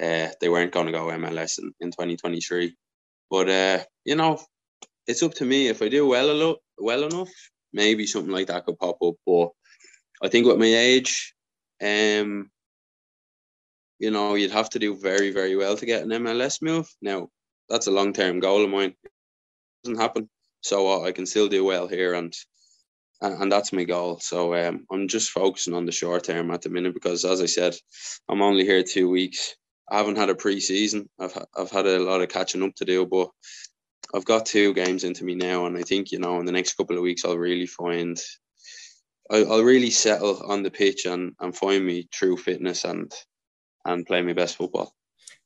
uh, 0.00 0.32
they 0.40 0.48
weren't 0.48 0.72
going 0.72 0.86
to 0.86 0.92
go 0.92 1.06
MLS 1.08 1.58
in, 1.58 1.72
in 1.80 1.90
2023. 1.90 2.74
But 3.30 3.48
uh, 3.50 3.84
you 4.04 4.16
know, 4.16 4.40
it's 5.06 5.22
up 5.22 5.34
to 5.34 5.44
me 5.44 5.68
if 5.68 5.82
I 5.82 5.88
do 5.88 6.06
well 6.06 6.30
enough. 6.30 6.56
Well 6.78 7.04
enough, 7.04 7.30
maybe 7.72 8.06
something 8.06 8.32
like 8.32 8.46
that 8.46 8.64
could 8.64 8.78
pop 8.78 8.96
up. 9.02 9.14
But 9.26 9.50
I 10.22 10.28
think 10.28 10.46
with 10.46 10.58
my 10.58 10.66
age, 10.66 11.34
um, 11.82 12.50
you 13.98 14.10
know, 14.10 14.36
you'd 14.36 14.52
have 14.52 14.70
to 14.70 14.78
do 14.78 14.96
very 14.96 15.32
very 15.32 15.54
well 15.54 15.76
to 15.76 15.84
get 15.86 16.02
an 16.02 16.08
MLS 16.10 16.62
move. 16.62 16.88
Now 17.02 17.28
that's 17.68 17.88
a 17.88 17.92
long 17.92 18.14
term 18.14 18.40
goal 18.40 18.64
of 18.64 18.70
mine. 18.70 18.94
It 19.04 19.12
doesn't 19.84 20.00
happen 20.00 20.30
so 20.64 20.88
uh, 20.88 21.06
I 21.06 21.12
can 21.12 21.26
still 21.26 21.46
do 21.46 21.62
well 21.62 21.86
here, 21.86 22.14
and 22.14 22.34
and 23.20 23.52
that's 23.52 23.72
my 23.72 23.84
goal. 23.84 24.18
So 24.20 24.54
um, 24.54 24.86
I'm 24.90 25.08
just 25.08 25.30
focusing 25.30 25.74
on 25.74 25.84
the 25.84 25.92
short 25.92 26.24
term 26.24 26.50
at 26.50 26.62
the 26.62 26.70
minute 26.70 26.94
because, 26.94 27.24
as 27.24 27.40
I 27.42 27.46
said, 27.46 27.76
I'm 28.28 28.42
only 28.42 28.64
here 28.64 28.82
two 28.82 29.10
weeks. 29.10 29.56
I 29.90 29.98
haven't 29.98 30.16
had 30.16 30.30
a 30.30 30.34
pre-season. 30.34 31.08
I've 31.20 31.36
I've 31.56 31.70
had 31.70 31.86
a 31.86 31.98
lot 31.98 32.22
of 32.22 32.30
catching 32.30 32.62
up 32.62 32.74
to 32.76 32.86
do, 32.86 33.04
but 33.04 33.28
I've 34.14 34.24
got 34.24 34.46
two 34.46 34.72
games 34.72 35.04
into 35.04 35.24
me 35.24 35.34
now, 35.34 35.66
and 35.66 35.76
I 35.76 35.82
think 35.82 36.10
you 36.10 36.18
know 36.18 36.40
in 36.40 36.46
the 36.46 36.52
next 36.52 36.74
couple 36.74 36.96
of 36.96 37.02
weeks 37.02 37.24
I'll 37.24 37.38
really 37.38 37.66
find. 37.66 38.18
I'll 39.30 39.62
really 39.62 39.90
settle 39.90 40.42
on 40.50 40.62
the 40.62 40.70
pitch 40.70 41.06
and, 41.06 41.32
and 41.40 41.56
find 41.56 41.84
me 41.84 42.06
true 42.12 42.36
fitness 42.36 42.84
and 42.84 43.10
and 43.86 44.06
play 44.06 44.22
my 44.22 44.34
best 44.34 44.56
football. 44.56 44.94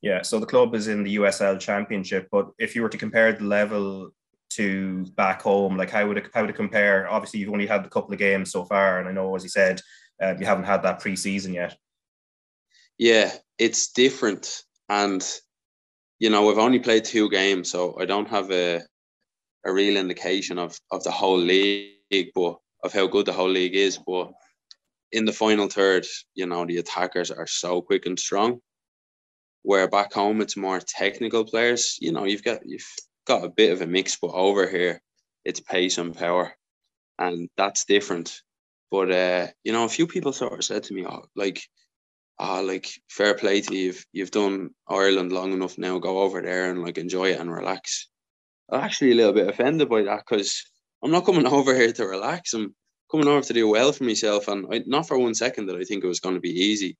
Yeah, 0.00 0.22
so 0.22 0.38
the 0.38 0.46
club 0.46 0.74
is 0.74 0.88
in 0.88 1.02
the 1.02 1.16
USL 1.16 1.58
Championship, 1.58 2.28
but 2.30 2.50
if 2.58 2.76
you 2.76 2.82
were 2.82 2.88
to 2.88 2.98
compare 2.98 3.32
the 3.32 3.44
level 3.44 4.12
to 4.58 5.04
back 5.16 5.42
home? 5.42 5.76
Like 5.76 5.90
how 5.90 6.06
would 6.06 6.18
it 6.18 6.28
how 6.34 6.42
would 6.42 6.50
it 6.50 6.56
compare? 6.56 7.08
Obviously, 7.08 7.40
you've 7.40 7.52
only 7.52 7.66
had 7.66 7.86
a 7.86 7.88
couple 7.88 8.12
of 8.12 8.18
games 8.18 8.52
so 8.52 8.64
far, 8.64 8.98
and 8.98 9.08
I 9.08 9.12
know, 9.12 9.34
as 9.34 9.42
you 9.42 9.48
said, 9.48 9.80
um, 10.20 10.38
you 10.38 10.46
haven't 10.46 10.64
had 10.64 10.82
that 10.82 11.00
preseason 11.00 11.54
yet. 11.54 11.76
Yeah, 12.98 13.32
it's 13.58 13.92
different, 13.92 14.62
and 14.88 15.24
you 16.18 16.30
know 16.30 16.46
we've 16.46 16.58
only 16.58 16.80
played 16.80 17.04
two 17.04 17.30
games, 17.30 17.70
so 17.70 17.96
I 18.00 18.04
don't 18.04 18.28
have 18.28 18.50
a 18.50 18.82
a 19.64 19.72
real 19.72 19.96
indication 19.96 20.58
of 20.58 20.78
of 20.90 21.02
the 21.04 21.10
whole 21.10 21.38
league, 21.38 22.32
but 22.34 22.58
of 22.84 22.92
how 22.92 23.06
good 23.06 23.26
the 23.26 23.32
whole 23.32 23.50
league 23.50 23.76
is. 23.76 23.98
But 24.06 24.32
in 25.12 25.24
the 25.24 25.32
final 25.32 25.68
third, 25.68 26.06
you 26.34 26.46
know, 26.46 26.66
the 26.66 26.78
attackers 26.78 27.30
are 27.30 27.46
so 27.46 27.80
quick 27.80 28.06
and 28.06 28.18
strong. 28.18 28.60
Where 29.62 29.88
back 29.88 30.12
home 30.12 30.40
it's 30.40 30.56
more 30.56 30.80
technical 30.80 31.44
players. 31.44 31.96
You 32.00 32.12
know, 32.12 32.24
you've 32.24 32.44
got 32.44 32.60
you've 32.64 32.86
got 33.28 33.44
a 33.44 33.50
bit 33.50 33.72
of 33.72 33.82
a 33.82 33.86
mix, 33.86 34.16
but 34.16 34.32
over 34.32 34.68
here 34.68 35.00
it's 35.44 35.60
pace 35.60 35.98
and 35.98 36.16
power, 36.16 36.52
and 37.18 37.48
that's 37.56 37.84
different. 37.84 38.42
But 38.90 39.12
uh, 39.12 39.46
you 39.62 39.72
know, 39.72 39.84
a 39.84 39.88
few 39.88 40.06
people 40.06 40.32
sort 40.32 40.54
of 40.54 40.64
said 40.64 40.84
to 40.84 40.94
me, 40.94 41.06
"Oh, 41.06 41.24
like, 41.36 41.60
ah, 42.38 42.58
oh, 42.58 42.62
like 42.62 42.88
fair 43.08 43.34
play 43.34 43.60
to 43.60 43.74
you. 43.74 43.84
You've 43.84 44.06
you've 44.12 44.30
done 44.30 44.70
Ireland 44.88 45.32
long 45.32 45.52
enough 45.52 45.78
now. 45.78 45.98
Go 45.98 46.20
over 46.20 46.42
there 46.42 46.70
and 46.70 46.82
like 46.82 46.98
enjoy 46.98 47.30
it 47.30 47.40
and 47.40 47.52
relax." 47.52 48.08
I'm 48.70 48.80
actually 48.80 49.12
a 49.12 49.14
little 49.14 49.32
bit 49.32 49.48
offended 49.48 49.88
by 49.88 50.02
that 50.02 50.24
because 50.26 50.64
I'm 51.02 51.10
not 51.10 51.24
coming 51.24 51.46
over 51.58 51.74
here 51.74 51.92
to 51.92 52.06
relax. 52.06 52.54
I'm 52.54 52.74
coming 53.10 53.28
over 53.28 53.42
to 53.42 53.52
do 53.52 53.68
well 53.68 53.92
for 53.92 54.04
myself, 54.04 54.48
and 54.48 54.66
I, 54.72 54.82
not 54.86 55.06
for 55.06 55.18
one 55.18 55.34
second 55.34 55.66
that 55.66 55.76
I 55.76 55.84
think 55.84 56.02
it 56.04 56.08
was 56.08 56.20
going 56.20 56.34
to 56.34 56.40
be 56.40 56.60
easy. 56.70 56.96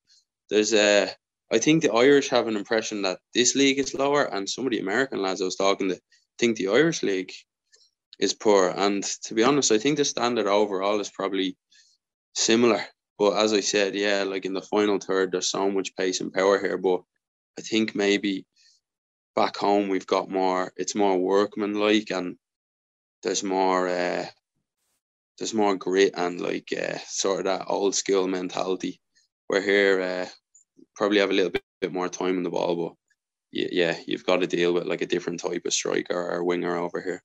There's 0.51 0.73
a 0.73 1.05
uh, 1.05 1.09
I 1.51 1.59
think 1.59 1.83
the 1.83 1.93
Irish 1.93 2.29
have 2.29 2.47
an 2.47 2.57
impression 2.57 3.03
that 3.03 3.21
this 3.35 3.55
league 3.55 3.79
is 3.79 3.95
lower, 3.95 4.25
and 4.25 4.49
some 4.49 4.67
of 4.67 4.71
the 4.71 4.81
American 4.81 5.23
lads 5.23 5.41
I 5.41 5.47
was 5.47 5.57
talking 5.57 5.89
to 5.89 5.99
think 6.39 6.57
the 6.57 6.69
Irish 6.69 7.03
league 7.03 7.33
is 8.19 8.35
poor. 8.35 8.73
And 8.77 9.05
to 9.25 9.35
be 9.35 9.45
honest, 9.45 9.73
I 9.73 9.79
think 9.79 9.97
the 9.97 10.05
standard 10.05 10.47
overall 10.47 11.01
is 11.01 11.11
probably 11.11 11.57
similar. 12.35 12.83
But 13.19 13.37
as 13.37 13.53
I 13.53 13.61
said, 13.61 13.95
yeah, 13.95 14.23
like 14.23 14.45
in 14.45 14.55
the 14.55 14.63
final 14.63 14.99
third, 14.99 15.33
there's 15.33 15.51
so 15.51 15.71
much 15.71 15.97
pace 15.97 16.21
and 16.21 16.33
power 16.33 16.59
here. 16.59 16.79
But 16.79 17.03
I 17.59 17.63
think 17.63 17.95
maybe 17.95 18.47
back 19.35 19.57
home 19.57 19.89
we've 19.89 20.07
got 20.07 20.31
more. 20.31 20.73
It's 20.77 20.95
more 20.95 21.19
workmanlike, 21.19 22.11
and 22.11 22.37
there's 23.23 23.43
more. 23.43 23.89
Uh, 23.89 24.27
there's 25.39 25.55
more 25.55 25.77
grit 25.77 26.15
and 26.17 26.41
like 26.41 26.69
uh, 26.73 26.99
sort 27.07 27.41
of 27.41 27.45
that 27.47 27.67
old 27.69 27.95
school 27.95 28.27
mentality. 28.27 29.01
We're 29.49 29.63
here 29.63 30.01
uh, 30.01 30.27
probably 30.97 31.19
have 31.19 31.31
a 31.31 31.33
little 31.33 31.51
bit, 31.51 31.63
bit 31.81 31.93
more 31.93 32.09
time 32.09 32.37
in 32.37 32.43
the 32.43 32.51
ball, 32.51 32.75
but 32.75 32.95
yeah, 33.53 33.97
you've 34.07 34.27
got 34.27 34.41
to 34.41 34.47
deal 34.47 34.73
with 34.75 34.87
like 34.87 35.03
a 35.03 35.07
different 35.07 35.41
type 35.41 35.65
of 35.65 35.73
striker 35.73 36.15
or 36.15 36.45
winger 36.45 36.77
over 36.77 37.01
here. 37.01 37.23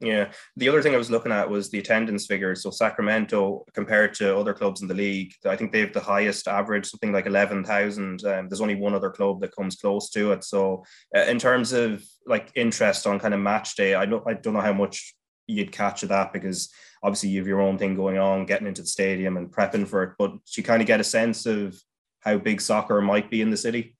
Yeah. 0.00 0.30
The 0.56 0.68
other 0.68 0.82
thing 0.82 0.94
I 0.94 0.98
was 0.98 1.10
looking 1.10 1.32
at 1.32 1.48
was 1.48 1.70
the 1.70 1.78
attendance 1.78 2.26
figures. 2.26 2.62
So 2.62 2.70
Sacramento, 2.70 3.64
compared 3.72 4.12
to 4.14 4.36
other 4.36 4.52
clubs 4.52 4.82
in 4.82 4.88
the 4.88 4.94
league, 4.94 5.32
I 5.46 5.56
think 5.56 5.72
they 5.72 5.80
have 5.80 5.94
the 5.94 6.00
highest 6.00 6.48
average, 6.48 6.86
something 6.86 7.12
like 7.12 7.24
11,000. 7.24 8.24
Um, 8.24 8.48
there's 8.48 8.60
only 8.60 8.74
one 8.74 8.94
other 8.94 9.10
club 9.10 9.40
that 9.40 9.56
comes 9.56 9.76
close 9.76 10.10
to 10.10 10.32
it. 10.32 10.44
So 10.44 10.84
uh, 11.16 11.20
in 11.20 11.38
terms 11.38 11.72
of 11.72 12.04
like 12.26 12.50
interest 12.54 13.06
on 13.06 13.18
kind 13.18 13.32
of 13.32 13.40
match 13.40 13.74
day, 13.74 13.94
I 13.94 14.04
don't, 14.04 14.22
I 14.28 14.34
don't 14.34 14.52
know 14.52 14.60
how 14.60 14.74
much 14.74 15.14
you'd 15.46 15.72
catch 15.72 16.02
of 16.02 16.10
that 16.10 16.30
because 16.30 16.70
obviously 17.02 17.30
you 17.30 17.38
have 17.38 17.48
your 17.48 17.62
own 17.62 17.78
thing 17.78 17.94
going 17.94 18.18
on, 18.18 18.44
getting 18.44 18.66
into 18.66 18.82
the 18.82 18.88
stadium 18.88 19.38
and 19.38 19.50
prepping 19.50 19.88
for 19.88 20.02
it. 20.02 20.12
But 20.18 20.32
you 20.56 20.62
kind 20.62 20.82
of 20.82 20.88
get 20.88 21.00
a 21.00 21.04
sense 21.04 21.46
of 21.46 21.74
how 22.20 22.36
big 22.36 22.60
soccer 22.60 23.00
might 23.00 23.30
be 23.30 23.40
in 23.40 23.50
the 23.50 23.56
city? 23.56 23.95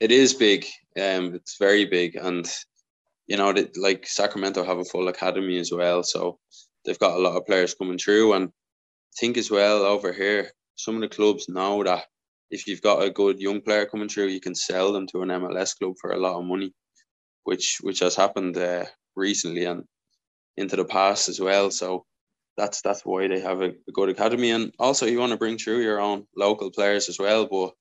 It 0.00 0.12
is 0.12 0.34
big. 0.34 0.64
Um, 0.96 1.34
it's 1.34 1.56
very 1.58 1.84
big, 1.84 2.16
and 2.16 2.46
you 3.26 3.36
know, 3.36 3.52
that 3.52 3.76
like 3.76 4.06
Sacramento 4.06 4.64
have 4.64 4.78
a 4.78 4.84
full 4.84 5.08
academy 5.08 5.58
as 5.58 5.72
well, 5.72 6.02
so 6.02 6.38
they've 6.84 6.98
got 6.98 7.16
a 7.16 7.20
lot 7.20 7.36
of 7.36 7.46
players 7.46 7.74
coming 7.74 7.98
through. 7.98 8.32
And 8.34 8.48
I 8.48 9.16
think 9.20 9.36
as 9.36 9.50
well 9.50 9.82
over 9.82 10.12
here, 10.12 10.52
some 10.76 10.94
of 10.94 11.00
the 11.00 11.08
clubs 11.08 11.48
know 11.48 11.82
that 11.84 12.04
if 12.50 12.66
you've 12.66 12.82
got 12.82 13.02
a 13.02 13.10
good 13.10 13.40
young 13.40 13.60
player 13.60 13.86
coming 13.86 14.08
through, 14.08 14.28
you 14.28 14.40
can 14.40 14.54
sell 14.54 14.92
them 14.92 15.06
to 15.08 15.22
an 15.22 15.28
MLS 15.28 15.76
club 15.78 15.94
for 16.00 16.12
a 16.12 16.18
lot 16.18 16.38
of 16.38 16.44
money, 16.46 16.72
which 17.44 17.78
which 17.82 18.00
has 18.00 18.14
happened 18.14 18.56
uh, 18.56 18.84
recently 19.16 19.64
and 19.64 19.84
into 20.56 20.76
the 20.76 20.84
past 20.84 21.28
as 21.28 21.40
well. 21.40 21.70
So 21.70 22.04
that's 22.56 22.82
that's 22.82 23.04
why 23.04 23.28
they 23.28 23.40
have 23.40 23.62
a, 23.62 23.70
a 23.88 23.92
good 23.92 24.08
academy. 24.08 24.50
And 24.52 24.72
also, 24.78 25.06
you 25.06 25.18
want 25.18 25.32
to 25.32 25.38
bring 25.38 25.58
through 25.58 25.82
your 25.82 26.00
own 26.00 26.26
local 26.36 26.70
players 26.70 27.08
as 27.08 27.18
well. 27.18 27.46
But 27.46 27.72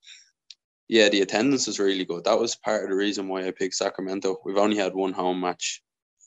yeah, 0.88 1.10
the 1.10 1.22
attendance 1.22 1.68
is 1.68 1.80
really 1.80 2.06
good. 2.06 2.24
That 2.24 2.40
was 2.40 2.56
part 2.56 2.84
of 2.84 2.90
the 2.90 2.96
reason 2.96 3.28
why 3.28 3.46
I 3.46 3.52
picked 3.52 3.76
Sacramento. 3.76 4.38
We've 4.46 4.58
only 4.58 4.78
had 4.78 4.94
one 4.94 5.14
home 5.14 5.42
match. 5.42 5.82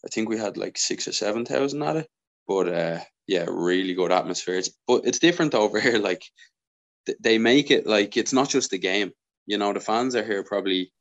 I 0.04 0.08
think 0.08 0.28
we 0.28 0.38
had 0.38 0.56
like 0.56 0.76
six 0.76 1.08
or 1.08 1.12
seven 1.12 1.44
thousand 1.44 1.82
at 1.82 1.96
it. 1.96 2.08
But 2.46 2.68
uh, 2.68 3.00
yeah, 3.26 3.46
really 3.48 3.94
good 3.94 4.12
atmosphere. 4.12 4.56
It's, 4.56 4.70
but 4.86 5.04
it's 5.04 5.18
different 5.18 5.54
over 5.54 5.80
here. 5.80 5.98
Like 6.02 6.24
they 7.20 7.38
make 7.38 7.70
it 7.70 7.86
like 7.86 8.16
it's 8.16 8.32
not 8.32 8.50
just 8.50 8.70
the 8.70 8.78
game. 8.78 9.12
You 9.46 9.58
know, 9.58 9.72
the 9.72 9.80
fans 9.80 10.14
are 10.14 10.24
here 10.24 10.44
probably 10.44 10.92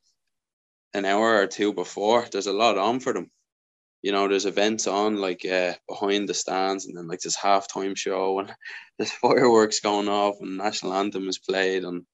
an 0.94 1.06
hour 1.06 1.42
or 1.42 1.48
two 1.48 1.74
before. 1.74 2.26
There's 2.32 2.48
a 2.48 2.54
lot 2.54 2.78
on 2.78 3.00
for 3.00 3.14
them. 3.14 3.30
You 4.02 4.14
know, 4.14 4.28
there's 4.28 4.46
events 4.46 4.88
on 4.88 5.18
like 5.18 5.46
uh, 5.46 5.74
behind 5.90 6.30
the 6.30 6.34
stands, 6.34 6.86
and 6.86 6.96
then 6.96 7.08
like 7.08 7.20
this 7.20 7.38
halftime 7.38 7.98
show, 7.98 8.40
and 8.40 8.56
there's 8.98 9.12
fireworks 9.12 9.82
going 9.82 10.08
off, 10.08 10.36
and 10.40 10.58
national 10.58 10.94
anthem 10.94 11.28
is 11.28 11.40
played, 11.40 11.84
and 11.84 12.06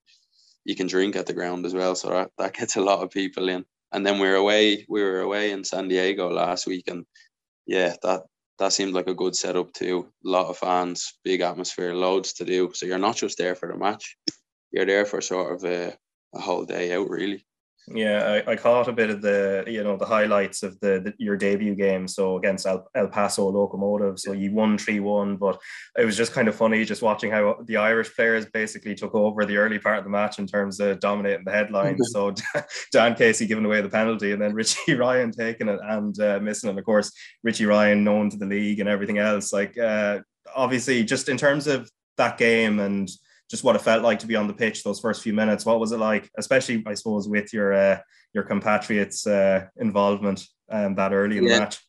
you 0.65 0.75
can 0.75 0.87
drink 0.87 1.15
at 1.15 1.27
the 1.27 1.33
ground 1.33 1.65
as 1.65 1.73
well. 1.73 1.95
So 1.95 2.09
that, 2.09 2.31
that 2.37 2.53
gets 2.53 2.75
a 2.75 2.81
lot 2.81 3.01
of 3.01 3.11
people 3.11 3.49
in. 3.49 3.65
And 3.91 4.05
then 4.05 4.19
we 4.19 4.27
are 4.27 4.35
away. 4.35 4.85
We 4.89 5.03
were 5.03 5.21
away 5.21 5.51
in 5.51 5.63
San 5.63 5.87
Diego 5.87 6.29
last 6.29 6.67
week, 6.67 6.89
and 6.89 7.05
yeah, 7.65 7.95
that 8.03 8.23
that 8.59 8.73
seemed 8.73 8.93
like 8.93 9.07
a 9.07 9.13
good 9.13 9.35
setup 9.35 9.71
too. 9.73 10.11
A 10.25 10.29
lot 10.29 10.47
of 10.47 10.57
fans, 10.57 11.13
big 11.23 11.41
atmosphere, 11.41 11.93
loads 11.93 12.33
to 12.33 12.45
do. 12.45 12.71
So 12.73 12.85
you're 12.85 12.97
not 12.97 13.15
just 13.15 13.37
there 13.37 13.55
for 13.55 13.71
the 13.71 13.77
match; 13.77 14.17
you're 14.71 14.85
there 14.85 15.05
for 15.05 15.21
sort 15.21 15.53
of 15.53 15.63
a, 15.63 15.95
a 16.33 16.39
whole 16.41 16.65
day 16.65 16.93
out, 16.93 17.09
really. 17.09 17.45
Yeah, 17.87 18.41
I, 18.47 18.51
I 18.51 18.55
caught 18.55 18.87
a 18.87 18.93
bit 18.93 19.11
of 19.11 19.21
the 19.21 19.63
you 19.67 19.83
know 19.83 19.95
the 19.95 20.05
highlights 20.05 20.63
of 20.63 20.79
the, 20.79 21.01
the 21.01 21.13
your 21.17 21.37
debut 21.37 21.75
game. 21.75 22.07
So 22.07 22.37
against 22.37 22.65
El, 22.65 22.89
El 22.95 23.07
Paso 23.07 23.47
Locomotive, 23.47 24.19
so 24.19 24.31
you 24.31 24.51
won 24.51 24.77
three 24.77 24.99
one, 24.99 25.37
but 25.37 25.59
it 25.97 26.05
was 26.05 26.17
just 26.17 26.33
kind 26.33 26.47
of 26.47 26.55
funny 26.55 26.83
just 26.83 27.03
watching 27.03 27.31
how 27.31 27.57
the 27.65 27.77
Irish 27.77 28.15
players 28.15 28.47
basically 28.47 28.95
took 28.95 29.13
over 29.13 29.45
the 29.45 29.57
early 29.57 29.77
part 29.77 29.99
of 29.99 30.03
the 30.03 30.09
match 30.09 30.39
in 30.39 30.47
terms 30.47 30.79
of 30.79 30.99
dominating 30.99 31.45
the 31.45 31.51
headlines. 31.51 31.99
so 32.11 32.33
Dan 32.91 33.13
Casey 33.13 33.45
giving 33.45 33.65
away 33.65 33.81
the 33.81 33.89
penalty, 33.89 34.31
and 34.31 34.41
then 34.41 34.53
Richie 34.53 34.93
Ryan 34.95 35.31
taking 35.31 35.69
it 35.69 35.79
and 35.83 36.19
uh, 36.19 36.39
missing, 36.39 36.71
and 36.71 36.79
of 36.79 36.85
course 36.85 37.11
Richie 37.43 37.67
Ryan 37.67 38.03
known 38.03 38.31
to 38.31 38.37
the 38.37 38.47
league 38.47 38.79
and 38.79 38.89
everything 38.89 39.19
else. 39.19 39.53
Like 39.53 39.77
uh, 39.77 40.19
obviously, 40.55 41.03
just 41.03 41.29
in 41.29 41.37
terms 41.37 41.67
of 41.67 41.89
that 42.17 42.37
game 42.37 42.79
and 42.79 43.09
just 43.49 43.63
what 43.63 43.75
it 43.75 43.81
felt 43.81 44.03
like 44.03 44.19
to 44.19 44.27
be 44.27 44.35
on 44.35 44.47
the 44.47 44.53
pitch 44.53 44.83
those 44.83 44.99
first 44.99 45.21
few 45.21 45.33
minutes. 45.33 45.65
What 45.65 45.79
was 45.79 45.91
it 45.91 45.99
like, 45.99 46.29
especially 46.37 46.83
I 46.85 46.93
suppose 46.95 47.27
with 47.27 47.53
your 47.53 47.73
uh, 47.73 47.99
your 48.33 48.43
compatriots' 48.43 49.27
uh, 49.27 49.67
involvement 49.77 50.45
um, 50.69 50.95
that 50.95 51.13
early 51.13 51.37
in 51.37 51.43
yeah. 51.43 51.53
the 51.53 51.59
match? 51.59 51.79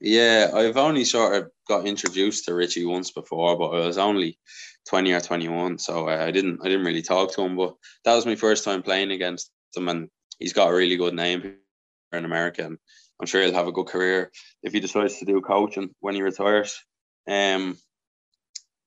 Yeah, 0.00 0.50
I've 0.54 0.76
only 0.76 1.04
sort 1.04 1.36
of 1.36 1.50
got 1.68 1.86
introduced 1.86 2.44
to 2.44 2.54
Richie 2.54 2.84
once 2.84 3.10
before, 3.10 3.56
but 3.56 3.70
I 3.70 3.86
was 3.86 3.98
only 3.98 4.38
twenty 4.86 5.12
or 5.12 5.20
twenty 5.20 5.48
one, 5.48 5.78
so 5.78 6.08
I 6.08 6.30
didn't 6.30 6.60
I 6.62 6.68
didn't 6.68 6.86
really 6.86 7.02
talk 7.02 7.32
to 7.34 7.42
him. 7.42 7.56
But 7.56 7.74
that 8.04 8.14
was 8.14 8.26
my 8.26 8.36
first 8.36 8.64
time 8.64 8.82
playing 8.82 9.12
against 9.12 9.50
him, 9.74 9.88
and 9.88 10.08
he's 10.38 10.52
got 10.52 10.70
a 10.70 10.74
really 10.74 10.96
good 10.96 11.14
name 11.14 11.40
here 11.42 11.58
in 12.12 12.24
America, 12.24 12.64
and 12.64 12.78
I'm 13.20 13.26
sure 13.26 13.42
he'll 13.42 13.54
have 13.54 13.68
a 13.68 13.72
good 13.72 13.86
career 13.86 14.30
if 14.62 14.72
he 14.72 14.80
decides 14.80 15.18
to 15.18 15.24
do 15.24 15.40
coaching 15.40 15.94
when 16.00 16.14
he 16.14 16.22
retires. 16.22 16.78
Um, 17.26 17.78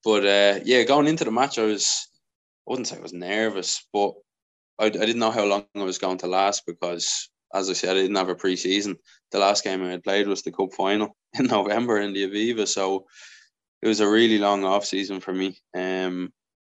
but 0.07 0.25
uh, 0.25 0.59
yeah, 0.63 0.83
going 0.83 1.05
into 1.05 1.25
the 1.25 1.31
match, 1.31 1.59
I 1.59 1.63
was 1.63 2.07
I 2.65 2.71
wouldn't 2.71 2.87
say 2.87 2.95
I 2.95 3.01
was 3.01 3.11
nervous, 3.11 3.85
but 3.91 4.13
I, 4.79 4.85
I 4.85 4.89
didn't 4.89 5.19
know 5.19 5.31
how 5.31 5.43
long 5.43 5.65
I 5.75 5.83
was 5.83 5.97
going 5.97 6.19
to 6.19 6.27
last 6.27 6.65
because, 6.65 7.29
as 7.53 7.69
I 7.69 7.73
said, 7.73 7.97
I 7.97 7.99
didn't 7.99 8.15
have 8.15 8.29
a 8.29 8.35
preseason. 8.35 8.95
The 9.33 9.39
last 9.39 9.65
game 9.65 9.83
I 9.83 9.89
had 9.89 10.05
played 10.05 10.29
was 10.29 10.43
the 10.43 10.53
cup 10.53 10.71
final 10.71 11.17
in 11.37 11.47
November 11.47 11.99
in 11.99 12.13
the 12.13 12.25
Aviva, 12.25 12.65
so 12.69 13.05
it 13.81 13.89
was 13.89 13.99
a 13.99 14.07
really 14.09 14.37
long 14.37 14.63
off 14.63 14.85
season 14.85 15.19
for 15.19 15.33
me. 15.33 15.57
Um, 15.75 16.31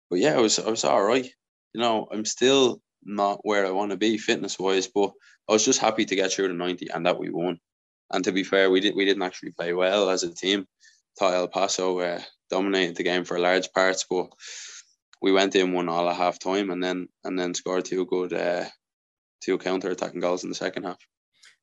but 0.10 0.20
yeah, 0.20 0.34
I 0.34 0.42
was 0.42 0.60
I 0.60 0.70
was 0.70 0.84
all 0.84 1.02
right. 1.02 1.32
You 1.74 1.80
know, 1.80 2.10
I'm 2.12 2.26
still 2.26 2.82
not 3.02 3.40
where 3.44 3.66
I 3.66 3.72
want 3.72 3.92
to 3.92 3.98
be 3.98 4.18
fitness 4.18 4.60
wise, 4.60 4.88
but 4.88 5.14
I 5.48 5.54
was 5.54 5.64
just 5.64 5.80
happy 5.80 6.04
to 6.04 6.16
get 6.18 6.34
through 6.34 6.50
the 6.50 6.54
90 6.54 6.90
and 6.90 7.06
that 7.06 7.18
we 7.18 7.30
won. 7.30 7.62
And 8.12 8.26
to 8.26 8.34
be 8.34 8.44
fair, 8.44 8.70
we 8.70 8.82
did 8.82 8.94
we 8.94 9.06
didn't 9.06 9.24
actually 9.24 9.54
play 9.54 9.72
well 9.72 10.10
as 10.10 10.24
a 10.24 10.36
team. 10.36 10.68
Thought 11.18 11.36
El 11.36 11.48
Paso 11.48 11.98
uh, 12.00 12.22
dominated 12.52 12.96
the 12.96 13.04
game 13.04 13.24
for 13.24 13.40
large 13.40 13.72
parts, 13.74 14.06
but 14.10 14.28
we 15.22 15.32
went 15.32 15.56
in 15.56 15.74
one 15.74 15.90
all 15.90 16.10
at 16.10 16.16
half 16.16 16.38
time 16.40 16.70
and 16.70 16.84
then 16.84 17.08
and 17.24 17.40
then 17.40 17.54
scored 17.54 17.86
two 17.86 18.06
good 18.06 18.34
uh, 18.34 18.66
two 19.42 19.58
counter 19.58 19.90
attacking 19.90 20.20
goals 20.20 20.44
in 20.44 20.50
the 20.50 20.56
second 20.56 20.84
half. 20.84 21.00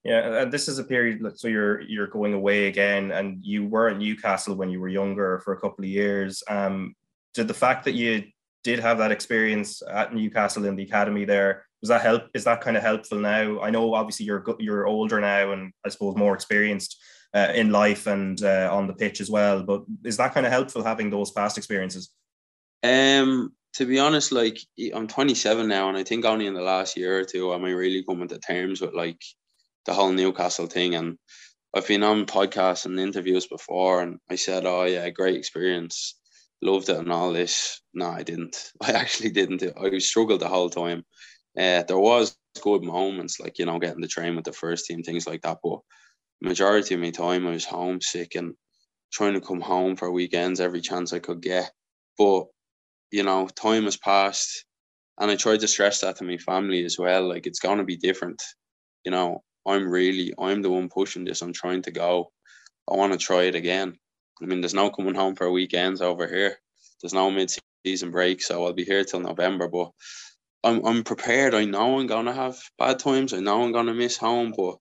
Yeah, 0.04 0.42
and 0.42 0.52
this 0.52 0.68
is 0.68 0.78
a 0.78 0.84
period. 0.84 1.20
So 1.36 1.48
you're 1.48 1.80
you're 1.82 2.06
going 2.06 2.34
away 2.34 2.66
again, 2.66 3.12
and 3.12 3.44
you 3.44 3.66
were 3.66 3.88
at 3.88 3.98
Newcastle 3.98 4.56
when 4.56 4.70
you 4.70 4.80
were 4.80 4.88
younger 4.88 5.40
for 5.44 5.52
a 5.52 5.60
couple 5.60 5.84
of 5.84 5.90
years. 5.90 6.42
Um, 6.48 6.94
did 7.34 7.48
the 7.48 7.54
fact 7.54 7.84
that 7.84 7.94
you 7.94 8.24
did 8.64 8.80
have 8.80 8.98
that 8.98 9.12
experience 9.12 9.82
at 9.88 10.14
Newcastle 10.14 10.64
in 10.64 10.76
the 10.76 10.82
academy 10.82 11.24
there 11.24 11.64
was 11.80 11.88
that 11.88 12.02
help? 12.02 12.24
Is 12.34 12.44
that 12.44 12.60
kind 12.60 12.76
of 12.76 12.82
helpful 12.82 13.18
now? 13.18 13.60
I 13.60 13.70
know 13.70 13.94
obviously 13.94 14.26
you're 14.26 14.44
you're 14.58 14.86
older 14.86 15.20
now, 15.20 15.52
and 15.52 15.72
I 15.84 15.88
suppose 15.90 16.16
more 16.16 16.34
experienced 16.34 16.96
uh, 17.34 17.52
in 17.54 17.70
life 17.70 18.06
and 18.06 18.42
uh, 18.42 18.68
on 18.72 18.86
the 18.86 18.94
pitch 18.94 19.20
as 19.20 19.30
well. 19.30 19.62
But 19.62 19.82
is 20.04 20.16
that 20.16 20.34
kind 20.34 20.46
of 20.46 20.52
helpful 20.52 20.82
having 20.82 21.10
those 21.10 21.30
past 21.30 21.58
experiences? 21.58 22.10
Um, 22.82 23.52
to 23.74 23.86
be 23.86 23.98
honest, 23.98 24.32
like 24.32 24.58
I'm 24.94 25.06
27 25.06 25.68
now, 25.68 25.88
and 25.88 25.96
I 25.96 26.04
think 26.04 26.24
only 26.24 26.46
in 26.46 26.54
the 26.54 26.62
last 26.62 26.96
year 26.96 27.18
or 27.18 27.24
two 27.24 27.52
am 27.52 27.64
I 27.64 27.70
really 27.70 28.04
coming 28.04 28.28
to 28.28 28.38
terms 28.38 28.80
with 28.80 28.94
like 28.94 29.20
the 29.84 29.94
whole 29.94 30.12
Newcastle 30.12 30.66
thing. 30.66 30.94
And 30.94 31.18
I've 31.74 31.86
been 31.86 32.02
on 32.02 32.26
podcasts 32.26 32.86
and 32.86 32.98
interviews 32.98 33.46
before, 33.46 34.02
and 34.02 34.18
I 34.30 34.36
said, 34.36 34.64
"Oh 34.64 34.84
yeah, 34.84 35.08
great 35.10 35.36
experience, 35.36 36.18
loved 36.62 36.88
it, 36.88 36.98
and 36.98 37.12
all 37.12 37.32
this." 37.32 37.80
No, 37.94 38.08
I 38.08 38.22
didn't. 38.22 38.72
I 38.82 38.92
actually 38.92 39.30
didn't. 39.30 39.62
I 39.62 39.98
struggled 39.98 40.40
the 40.40 40.48
whole 40.48 40.70
time. 40.70 41.04
Uh, 41.58 41.82
there 41.82 41.98
was 41.98 42.36
good 42.62 42.82
moments, 42.82 43.38
like 43.40 43.58
you 43.58 43.66
know, 43.66 43.78
getting 43.78 44.00
the 44.00 44.08
train 44.08 44.36
with 44.36 44.44
the 44.44 44.52
first 44.52 44.86
team, 44.86 45.02
things 45.02 45.26
like 45.26 45.42
that. 45.42 45.58
But 45.62 45.80
majority 46.40 46.94
of 46.94 47.00
my 47.00 47.10
time 47.10 47.46
I 47.46 47.50
was 47.50 47.64
homesick 47.64 48.34
and 48.34 48.54
trying 49.12 49.34
to 49.34 49.40
come 49.40 49.60
home 49.60 49.96
for 49.96 50.10
weekends 50.10 50.60
every 50.60 50.80
chance 50.80 51.12
I 51.12 51.18
could 51.18 51.42
get. 51.42 51.70
But 52.16 52.46
you 53.10 53.22
know, 53.22 53.48
time 53.48 53.84
has 53.84 53.96
passed, 53.96 54.64
and 55.18 55.30
I 55.30 55.36
tried 55.36 55.60
to 55.60 55.68
stress 55.68 56.00
that 56.00 56.16
to 56.16 56.24
my 56.24 56.36
family 56.38 56.84
as 56.84 56.98
well. 56.98 57.28
Like 57.28 57.46
it's 57.46 57.60
gonna 57.60 57.84
be 57.84 57.96
different. 57.96 58.42
You 59.04 59.12
know, 59.12 59.42
I'm 59.66 59.88
really 59.88 60.34
I'm 60.38 60.62
the 60.62 60.70
one 60.70 60.88
pushing 60.88 61.24
this. 61.24 61.42
I'm 61.42 61.52
trying 61.52 61.82
to 61.82 61.90
go. 61.90 62.30
I 62.90 62.96
want 62.96 63.12
to 63.12 63.18
try 63.18 63.44
it 63.44 63.54
again. 63.54 63.96
I 64.42 64.46
mean, 64.46 64.60
there's 64.60 64.74
no 64.74 64.90
coming 64.90 65.14
home 65.14 65.36
for 65.36 65.50
weekends 65.50 66.00
over 66.00 66.26
here. 66.26 66.56
There's 67.02 67.14
no 67.14 67.30
mid-season 67.30 68.10
break, 68.10 68.42
so 68.42 68.64
I'll 68.64 68.72
be 68.72 68.84
here 68.84 69.04
till 69.04 69.20
November. 69.20 69.68
But 69.68 69.90
I'm 70.64 70.84
I'm 70.84 71.04
prepared. 71.04 71.54
I 71.54 71.64
know 71.64 71.98
I'm 71.98 72.06
gonna 72.06 72.32
have 72.32 72.58
bad 72.78 72.98
times. 72.98 73.32
I 73.32 73.40
know 73.40 73.62
I'm 73.62 73.72
gonna 73.72 73.94
miss 73.94 74.16
home, 74.16 74.52
but 74.56 74.76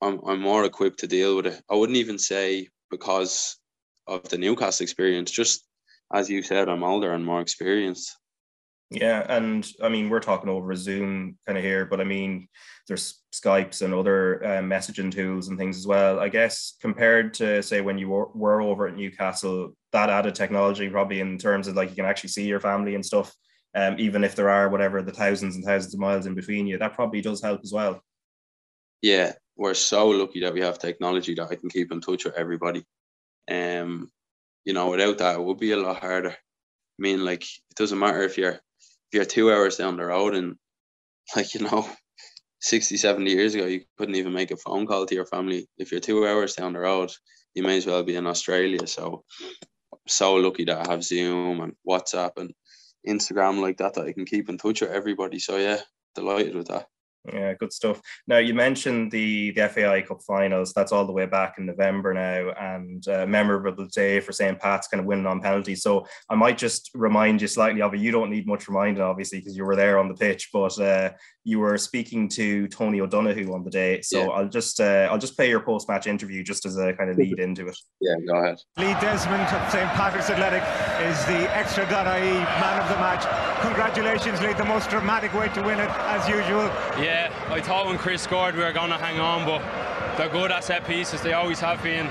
I'm 0.00 0.20
I'm 0.26 0.40
more 0.40 0.64
equipped 0.64 1.00
to 1.00 1.06
deal 1.06 1.36
with 1.36 1.46
it. 1.46 1.62
I 1.70 1.74
wouldn't 1.74 1.98
even 1.98 2.18
say 2.18 2.68
because 2.90 3.56
of 4.06 4.28
the 4.28 4.38
Newcastle 4.38 4.84
experience. 4.84 5.30
Just 5.30 5.64
as 6.12 6.30
you 6.30 6.42
said, 6.42 6.68
I'm 6.68 6.84
older 6.84 7.12
and 7.12 7.24
more 7.24 7.40
experienced. 7.40 8.16
Yeah, 8.90 9.26
and 9.28 9.70
I 9.82 9.90
mean 9.90 10.08
we're 10.08 10.20
talking 10.20 10.48
over 10.48 10.74
Zoom 10.74 11.36
kind 11.46 11.58
of 11.58 11.64
here, 11.64 11.84
but 11.84 12.00
I 12.00 12.04
mean 12.04 12.48
there's 12.86 13.20
Skypes 13.34 13.82
and 13.82 13.92
other 13.92 14.42
uh, 14.42 14.62
messaging 14.62 15.12
tools 15.12 15.48
and 15.48 15.58
things 15.58 15.76
as 15.76 15.86
well. 15.86 16.18
I 16.18 16.30
guess 16.30 16.74
compared 16.80 17.34
to 17.34 17.62
say 17.62 17.82
when 17.82 17.98
you 17.98 18.08
were, 18.08 18.28
were 18.28 18.62
over 18.62 18.86
at 18.86 18.96
Newcastle, 18.96 19.74
that 19.92 20.08
added 20.08 20.34
technology 20.34 20.88
probably 20.88 21.20
in 21.20 21.36
terms 21.36 21.68
of 21.68 21.76
like 21.76 21.90
you 21.90 21.96
can 21.96 22.06
actually 22.06 22.30
see 22.30 22.46
your 22.46 22.60
family 22.60 22.94
and 22.94 23.04
stuff, 23.04 23.34
um, 23.74 23.96
even 23.98 24.24
if 24.24 24.34
there 24.34 24.48
are 24.48 24.70
whatever 24.70 25.02
the 25.02 25.12
thousands 25.12 25.56
and 25.56 25.64
thousands 25.66 25.92
of 25.92 26.00
miles 26.00 26.24
in 26.24 26.34
between 26.34 26.66
you, 26.66 26.78
that 26.78 26.94
probably 26.94 27.20
does 27.20 27.42
help 27.42 27.60
as 27.62 27.72
well. 27.74 28.00
Yeah, 29.02 29.32
we're 29.58 29.74
so 29.74 30.08
lucky 30.08 30.40
that 30.40 30.54
we 30.54 30.60
have 30.60 30.78
technology 30.78 31.34
that 31.34 31.50
I 31.50 31.56
can 31.56 31.68
keep 31.68 31.92
in 31.92 32.00
touch 32.00 32.24
with 32.24 32.34
everybody. 32.34 32.84
Um, 33.50 34.10
you 34.64 34.72
know, 34.72 34.90
without 34.90 35.18
that, 35.18 35.36
it 35.36 35.44
would 35.44 35.58
be 35.58 35.72
a 35.72 35.76
lot 35.76 35.98
harder. 35.98 36.30
I 36.30 36.34
mean, 36.98 37.24
like 37.24 37.42
it 37.42 37.76
doesn't 37.76 37.98
matter 37.98 38.22
if 38.22 38.38
you're 38.38 38.52
if 38.52 39.14
you're 39.14 39.24
two 39.24 39.52
hours 39.52 39.76
down 39.76 39.96
the 39.96 40.04
road 40.04 40.34
and 40.34 40.56
like 41.36 41.54
you 41.54 41.60
know 41.60 41.88
60 42.60 42.96
70 42.96 43.30
years 43.30 43.54
ago 43.54 43.66
you 43.66 43.82
couldn't 43.96 44.16
even 44.16 44.32
make 44.32 44.50
a 44.50 44.56
phone 44.56 44.86
call 44.86 45.06
to 45.06 45.14
your 45.14 45.26
family 45.26 45.68
if 45.78 45.92
you're 45.92 46.00
two 46.00 46.26
hours 46.26 46.54
down 46.54 46.72
the 46.72 46.78
road 46.80 47.10
you 47.54 47.62
may 47.62 47.76
as 47.76 47.86
well 47.86 48.02
be 48.02 48.16
in 48.16 48.26
australia 48.26 48.84
so 48.86 49.22
so 50.08 50.34
lucky 50.34 50.64
that 50.64 50.86
i 50.86 50.90
have 50.90 51.04
zoom 51.04 51.60
and 51.60 51.74
whatsapp 51.88 52.32
and 52.36 52.52
instagram 53.06 53.60
like 53.60 53.76
that 53.76 53.94
that 53.94 54.06
i 54.06 54.12
can 54.12 54.24
keep 54.24 54.48
in 54.48 54.58
touch 54.58 54.80
with 54.80 54.90
everybody 54.90 55.38
so 55.38 55.56
yeah 55.56 55.78
delighted 56.16 56.56
with 56.56 56.66
that 56.68 56.88
Yeah, 57.32 57.54
good 57.54 57.72
stuff. 57.72 58.00
Now 58.26 58.38
you 58.38 58.54
mentioned 58.54 59.10
the 59.10 59.50
the 59.52 59.68
FAI 59.68 60.02
Cup 60.02 60.22
finals. 60.26 60.72
That's 60.72 60.92
all 60.92 61.06
the 61.06 61.12
way 61.12 61.26
back 61.26 61.54
in 61.58 61.66
November 61.66 62.14
now, 62.14 62.50
and 62.52 63.06
a 63.08 63.26
memorable 63.26 63.86
day 63.86 64.20
for 64.20 64.32
St. 64.32 64.58
Pat's, 64.58 64.88
kind 64.88 65.00
of 65.00 65.06
winning 65.06 65.26
on 65.26 65.40
penalty. 65.40 65.74
So 65.74 66.06
I 66.28 66.34
might 66.34 66.58
just 66.58 66.90
remind 66.94 67.40
you 67.40 67.48
slightly 67.48 67.82
of 67.82 67.94
it. 67.94 68.00
You 68.00 68.10
don't 68.10 68.30
need 68.30 68.46
much 68.46 68.68
reminding, 68.68 69.02
obviously, 69.02 69.38
because 69.38 69.56
you 69.56 69.64
were 69.64 69.76
there 69.76 69.98
on 69.98 70.08
the 70.08 70.14
pitch. 70.14 70.50
But 70.52 70.78
uh, 70.78 71.10
you 71.44 71.58
were 71.58 71.78
speaking 71.78 72.28
to 72.30 72.68
Tony 72.68 73.00
O'Donoghue 73.00 73.52
on 73.52 73.64
the 73.64 73.70
day. 73.70 74.00
So 74.02 74.18
yeah. 74.18 74.28
I'll 74.28 74.48
just 74.48 74.80
uh, 74.80 75.08
I'll 75.10 75.18
just 75.18 75.36
play 75.36 75.48
your 75.48 75.60
post 75.60 75.88
match 75.88 76.06
interview 76.06 76.42
just 76.42 76.66
as 76.66 76.76
a 76.76 76.92
kind 76.92 77.10
of 77.10 77.16
lead 77.16 77.38
into 77.38 77.66
it. 77.68 77.78
Yeah, 78.00 78.14
go 78.26 78.36
ahead. 78.36 78.58
Lee 78.76 78.94
Desmond 79.00 79.42
of 79.42 79.72
St. 79.72 79.88
Patrick's 79.90 80.30
Athletic 80.30 80.62
is 81.08 81.24
the 81.26 81.56
extra 81.56 81.78
Extra.ie 81.78 82.32
man 82.60 82.82
of 82.82 82.88
the 82.88 82.96
match. 82.96 83.24
Congratulations, 83.62 84.40
Lee. 84.42 84.52
The 84.52 84.64
most 84.64 84.90
dramatic 84.90 85.32
way 85.32 85.48
to 85.48 85.62
win 85.62 85.78
it, 85.78 85.88
as 86.10 86.28
usual. 86.28 86.66
Yeah, 87.00 87.07
I 87.08 87.60
thought 87.60 87.86
when 87.86 87.98
Chris 87.98 88.22
scored 88.22 88.54
we 88.54 88.62
were 88.62 88.72
going 88.72 88.90
to 88.90 88.96
hang 88.96 89.18
on, 89.18 89.44
but 89.44 89.62
they're 90.16 90.28
good 90.28 90.52
at 90.52 90.64
set 90.64 90.86
pieces. 90.86 91.22
They 91.22 91.32
always 91.32 91.60
have 91.60 91.82
been. 91.82 92.06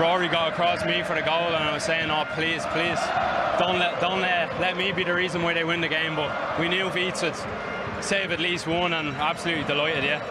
Rory 0.00 0.28
got 0.28 0.52
across 0.52 0.84
me 0.84 1.02
for 1.02 1.14
the 1.14 1.22
goal, 1.22 1.54
and 1.54 1.56
I 1.56 1.72
was 1.72 1.84
saying, 1.84 2.10
"Oh, 2.10 2.24
please, 2.34 2.64
please, 2.66 2.98
don't 3.58 3.78
let 3.78 4.00
don't 4.00 4.20
let, 4.20 4.60
let 4.60 4.76
me 4.76 4.92
be 4.92 5.04
the 5.04 5.14
reason 5.14 5.42
why 5.42 5.54
they 5.54 5.64
win 5.64 5.80
the 5.80 5.88
game." 5.88 6.16
But 6.16 6.58
we 6.58 6.68
knew 6.68 6.90
Veets 6.90 7.22
would 7.22 8.04
save 8.04 8.32
at 8.32 8.40
least 8.40 8.66
one, 8.66 8.92
and 8.92 9.08
absolutely 9.16 9.64
delighted. 9.64 10.04
Yeah 10.04 10.22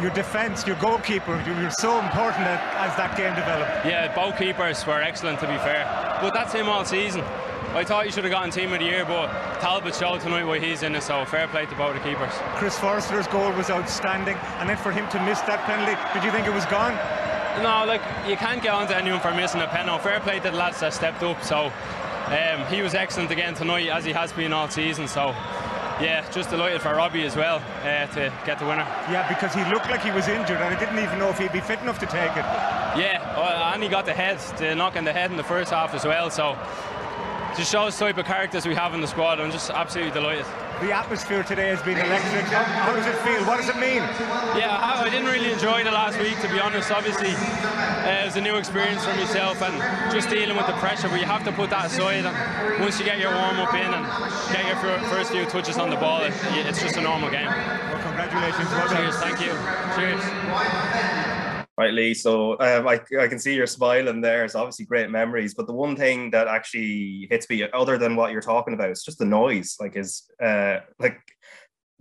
your 0.00 0.10
defence, 0.10 0.66
your 0.66 0.76
goalkeeper, 0.76 1.42
you 1.46 1.52
were 1.52 1.70
so 1.70 2.00
important 2.00 2.46
as 2.46 2.96
that 2.96 3.16
game 3.16 3.34
developed. 3.34 3.84
Yeah, 3.84 4.14
both 4.14 4.38
keepers 4.38 4.86
were 4.86 5.00
excellent 5.00 5.40
to 5.40 5.46
be 5.46 5.58
fair. 5.58 5.84
But 6.22 6.32
that's 6.32 6.52
him 6.52 6.68
all 6.68 6.84
season. 6.84 7.22
I 7.72 7.84
thought 7.84 8.04
he 8.04 8.10
should 8.10 8.24
have 8.24 8.32
gotten 8.32 8.50
team 8.50 8.72
of 8.72 8.80
the 8.80 8.84
year, 8.84 9.04
but 9.04 9.28
Talbot 9.60 9.94
showed 9.94 10.20
tonight 10.20 10.44
why 10.44 10.58
he's 10.58 10.82
in 10.82 10.94
it, 10.96 11.04
so 11.04 11.24
fair 11.24 11.46
play 11.46 11.66
to 11.66 11.74
both 11.76 11.94
the 11.94 12.00
keepers. 12.00 12.32
Chris 12.56 12.76
Forrester's 12.76 13.28
goal 13.28 13.52
was 13.52 13.70
outstanding, 13.70 14.36
and 14.58 14.68
then 14.68 14.76
for 14.76 14.90
him 14.90 15.08
to 15.10 15.22
miss 15.24 15.40
that 15.42 15.60
penalty, 15.66 15.94
did 16.12 16.24
you 16.24 16.32
think 16.32 16.48
it 16.48 16.52
was 16.52 16.66
gone? 16.66 16.94
No, 17.62 17.84
like 17.86 18.02
you 18.28 18.36
can't 18.36 18.60
get 18.60 18.74
on 18.74 18.88
to 18.88 18.96
anyone 18.96 19.20
for 19.20 19.32
missing 19.32 19.60
a 19.60 19.68
penalty. 19.68 20.02
Fair 20.02 20.18
play 20.20 20.40
to 20.40 20.50
the 20.50 20.56
lads 20.56 20.80
that 20.80 20.92
stepped 20.94 21.22
up. 21.22 21.42
So 21.44 21.72
um, 22.26 22.66
he 22.66 22.82
was 22.82 22.94
excellent 22.94 23.30
again 23.30 23.54
tonight, 23.54 23.88
as 23.88 24.04
he 24.04 24.12
has 24.12 24.32
been 24.32 24.52
all 24.52 24.68
season. 24.68 25.06
So 25.06 25.28
yeah, 26.00 26.28
just 26.30 26.50
delighted 26.50 26.80
for 26.80 26.94
Robbie 26.94 27.24
as 27.24 27.36
well 27.36 27.62
uh, 27.82 28.06
to 28.14 28.32
get 28.46 28.58
the 28.58 28.66
winner. 28.66 28.86
Yeah, 29.10 29.28
because 29.28 29.54
he 29.54 29.62
looked 29.72 29.90
like 29.90 30.02
he 30.02 30.10
was 30.10 30.26
injured 30.28 30.56
and 30.56 30.74
I 30.74 30.78
didn't 30.78 30.98
even 30.98 31.18
know 31.18 31.28
if 31.28 31.38
he'd 31.38 31.52
be 31.52 31.60
fit 31.60 31.80
enough 31.80 31.98
to 32.00 32.06
take 32.06 32.32
it. 32.32 32.46
Yeah, 32.98 33.72
and 33.74 33.82
he 33.82 33.88
got 33.88 34.06
the 34.06 34.14
head, 34.14 34.38
the 34.58 34.74
knock 34.74 34.96
in 34.96 35.04
the 35.04 35.12
head 35.12 35.30
in 35.30 35.36
the 35.36 35.44
first 35.44 35.70
half 35.70 35.94
as 35.94 36.04
well. 36.04 36.30
So 36.30 36.56
just 37.56 37.72
shows 37.72 37.98
the 37.98 38.06
type 38.06 38.18
of 38.18 38.26
characters 38.26 38.66
we 38.66 38.74
have 38.74 38.94
in 38.94 39.00
the 39.00 39.06
squad. 39.06 39.40
I'm 39.40 39.50
just 39.50 39.70
absolutely 39.70 40.12
delighted. 40.12 40.44
The 40.80 40.92
atmosphere 40.92 41.42
today 41.42 41.68
has 41.68 41.82
been 41.82 41.98
electric. 41.98 42.44
How 42.46 42.94
does 42.94 43.06
it 43.06 43.16
feel? 43.20 43.44
What 43.44 43.58
does 43.58 43.68
it 43.68 43.76
mean? 43.76 44.00
Yeah, 44.56 44.78
I 44.80 45.10
didn't 45.10 45.26
really 45.26 45.52
enjoy 45.52 45.84
the 45.84 45.90
last 45.90 46.18
week, 46.18 46.40
to 46.40 46.48
be 46.48 46.58
honest. 46.58 46.90
Obviously, 46.90 47.32
uh, 47.36 48.22
it 48.22 48.24
was 48.24 48.36
a 48.36 48.40
new 48.40 48.56
experience 48.56 49.04
for 49.04 49.14
myself 49.14 49.60
and 49.60 49.76
just 50.12 50.30
dealing 50.30 50.56
with 50.56 50.66
the 50.66 50.72
pressure, 50.74 51.08
but 51.08 51.20
you 51.20 51.26
have 51.26 51.44
to 51.44 51.52
put 51.52 51.68
that 51.70 51.86
aside. 51.86 52.24
And 52.24 52.80
once 52.80 52.98
you 52.98 53.04
get 53.04 53.18
your 53.18 53.32
warm 53.34 53.60
up 53.60 53.74
in 53.74 53.92
and 53.92 54.06
get 54.52 54.64
your 54.64 54.76
first 55.10 55.32
few 55.32 55.44
touches 55.44 55.76
on 55.76 55.90
the 55.90 55.96
ball, 55.96 56.22
it's 56.22 56.80
just 56.80 56.96
a 56.96 57.02
normal 57.02 57.30
game. 57.30 57.46
Well, 57.46 58.02
congratulations. 58.02 58.70
Well 58.70 58.88
Cheers, 58.88 59.16
thank 59.16 59.40
you. 59.40 59.52
Cheers 59.96 60.89
right, 61.80 61.92
Lee? 61.92 62.14
So 62.14 62.52
um, 62.60 62.86
I, 62.86 63.00
I 63.18 63.26
can 63.26 63.38
see 63.38 63.54
you're 63.54 63.66
smiling 63.66 64.20
there. 64.20 64.44
It's 64.44 64.54
obviously 64.54 64.84
great 64.84 65.10
memories. 65.10 65.54
But 65.54 65.66
the 65.66 65.72
one 65.72 65.96
thing 65.96 66.30
that 66.30 66.46
actually 66.46 67.26
hits 67.30 67.48
me, 67.50 67.68
other 67.72 67.98
than 67.98 68.16
what 68.16 68.32
you're 68.32 68.40
talking 68.40 68.74
about, 68.74 68.90
is 68.90 69.02
just 69.02 69.18
the 69.18 69.24
noise. 69.24 69.76
Like, 69.80 69.96
is 69.96 70.30
uh, 70.40 70.80
like 70.98 71.18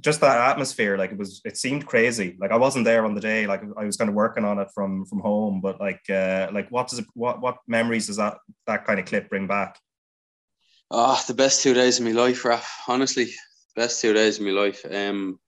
just 0.01 0.21
that 0.21 0.49
atmosphere. 0.51 0.97
Like, 0.97 1.11
it 1.11 1.17
was, 1.17 1.41
it 1.45 1.57
seemed 1.57 1.87
crazy. 1.87 2.37
Like, 2.39 2.51
I 2.51 2.57
wasn't 2.57 2.85
there 2.85 3.05
on 3.05 3.15
the 3.15 3.21
day. 3.21 3.47
Like, 3.47 3.63
I 3.77 3.85
was 3.85 3.97
kind 3.97 4.09
of 4.09 4.15
working 4.15 4.45
on 4.45 4.59
it 4.59 4.69
from 4.75 5.05
from 5.05 5.19
home. 5.19 5.61
But 5.61 5.79
like, 5.79 6.07
uh, 6.09 6.49
like, 6.53 6.69
what 6.69 6.87
does 6.87 6.99
it, 6.99 7.05
what 7.15 7.41
what 7.41 7.57
memories 7.67 8.07
does 8.07 8.17
that 8.17 8.37
that 8.67 8.85
kind 8.85 8.99
of 8.99 9.05
clip 9.05 9.29
bring 9.29 9.47
back? 9.47 9.79
Oh, 10.91 11.21
the 11.27 11.33
best 11.33 11.63
two 11.63 11.73
days 11.73 11.99
of 11.99 12.05
my 12.05 12.11
life, 12.11 12.45
Raf. 12.45 12.83
Honestly, 12.87 13.31
best 13.75 14.01
two 14.01 14.13
days 14.13 14.39
of 14.39 14.45
my 14.45 14.51
life. 14.51 14.85
Um, 14.89 15.39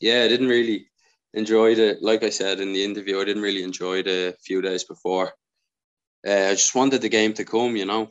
yeah, 0.00 0.22
I 0.22 0.28
didn't 0.28 0.48
really 0.48 0.89
enjoyed 1.34 1.78
it. 1.78 2.02
Like 2.02 2.22
I 2.22 2.30
said 2.30 2.60
in 2.60 2.72
the 2.72 2.84
interview, 2.84 3.20
I 3.20 3.24
didn't 3.24 3.42
really 3.42 3.62
enjoy 3.62 4.02
the 4.02 4.36
few 4.42 4.60
days 4.60 4.84
before. 4.84 5.32
Uh, 6.26 6.48
I 6.48 6.50
just 6.50 6.74
wanted 6.74 7.02
the 7.02 7.08
game 7.08 7.32
to 7.34 7.44
come, 7.44 7.76
you 7.76 7.86
know. 7.86 8.10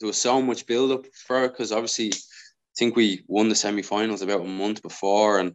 There 0.00 0.06
was 0.06 0.18
so 0.20 0.42
much 0.42 0.66
build 0.66 0.92
up 0.92 1.06
for 1.26 1.44
it 1.44 1.52
because 1.52 1.72
obviously 1.72 2.08
I 2.08 2.74
think 2.78 2.96
we 2.96 3.24
won 3.28 3.48
the 3.48 3.54
semi 3.54 3.82
finals 3.82 4.22
about 4.22 4.42
a 4.42 4.44
month 4.44 4.82
before, 4.82 5.38
and 5.38 5.54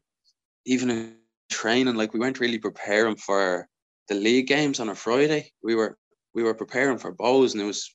even 0.65 0.89
in 0.89 1.15
training, 1.51 1.95
like 1.95 2.13
we 2.13 2.19
weren't 2.19 2.39
really 2.39 2.57
preparing 2.57 3.17
for 3.17 3.67
the 4.07 4.15
league 4.15 4.47
games 4.47 4.79
on 4.79 4.89
a 4.89 4.95
Friday. 4.95 5.51
We 5.61 5.75
were 5.75 5.97
we 6.33 6.43
were 6.43 6.55
preparing 6.55 6.97
for 6.97 7.13
Bohs 7.13 7.53
and 7.53 7.61
it 7.61 7.65
was 7.65 7.93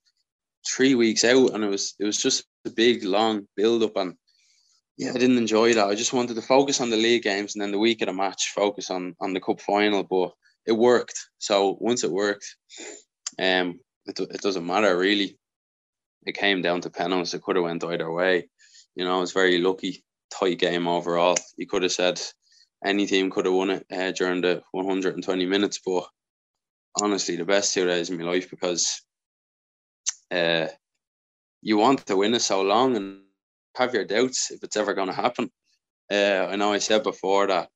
three 0.66 0.94
weeks 0.94 1.24
out, 1.24 1.52
and 1.54 1.64
it 1.64 1.68
was 1.68 1.94
it 1.98 2.04
was 2.04 2.18
just 2.18 2.44
a 2.64 2.70
big 2.70 3.02
long 3.02 3.48
build 3.56 3.82
up, 3.82 3.96
and 3.96 4.14
yeah, 4.98 5.10
I 5.10 5.18
didn't 5.18 5.38
enjoy 5.38 5.74
that. 5.74 5.88
I 5.88 5.94
just 5.94 6.12
wanted 6.12 6.34
to 6.34 6.42
focus 6.42 6.80
on 6.80 6.90
the 6.90 6.96
league 6.96 7.22
games 7.22 7.54
and 7.54 7.62
then 7.62 7.70
the 7.70 7.78
week 7.78 8.00
of 8.00 8.06
the 8.06 8.14
match 8.14 8.52
focus 8.54 8.90
on 8.90 9.14
on 9.20 9.34
the 9.34 9.40
cup 9.40 9.60
final. 9.60 10.02
But 10.02 10.32
it 10.66 10.72
worked. 10.72 11.18
So 11.38 11.76
once 11.80 12.02
it 12.02 12.10
worked, 12.10 12.56
um, 13.38 13.78
it, 14.06 14.18
it 14.18 14.40
doesn't 14.40 14.66
matter 14.66 14.96
really. 14.96 15.38
It 16.24 16.36
came 16.36 16.62
down 16.62 16.80
to 16.80 16.90
penalties. 16.90 17.34
It 17.34 17.42
could 17.42 17.56
have 17.56 17.64
went 17.64 17.84
either 17.84 18.10
way. 18.10 18.48
You 18.94 19.04
know, 19.04 19.18
it 19.18 19.20
was 19.20 19.32
very 19.32 19.58
lucky, 19.58 20.02
tight 20.30 20.58
game 20.58 20.88
overall. 20.88 21.36
You 21.56 21.66
could 21.66 21.82
have 21.82 21.92
said 21.92 22.20
any 22.84 23.06
team 23.06 23.30
could 23.30 23.44
have 23.44 23.54
won 23.54 23.70
it 23.70 23.86
uh, 23.92 24.12
during 24.12 24.40
the 24.40 24.62
120 24.72 25.46
minutes, 25.46 25.80
but 25.84 26.04
honestly, 27.00 27.36
the 27.36 27.44
best 27.44 27.74
two 27.74 27.86
days 27.86 28.10
of 28.10 28.18
my 28.18 28.24
life 28.24 28.50
because 28.50 29.02
uh, 30.30 30.66
you 31.62 31.76
want 31.76 32.06
to 32.06 32.16
win 32.16 32.34
it 32.34 32.40
so 32.40 32.62
long 32.62 32.96
and 32.96 33.25
have 33.76 33.94
your 33.94 34.04
doubts 34.04 34.50
if 34.50 34.62
it's 34.62 34.76
ever 34.76 34.94
going 34.94 35.08
to 35.08 35.14
happen. 35.14 35.50
Uh, 36.10 36.46
I 36.50 36.56
know 36.56 36.72
I 36.72 36.78
said 36.78 37.02
before 37.02 37.48
that 37.48 37.68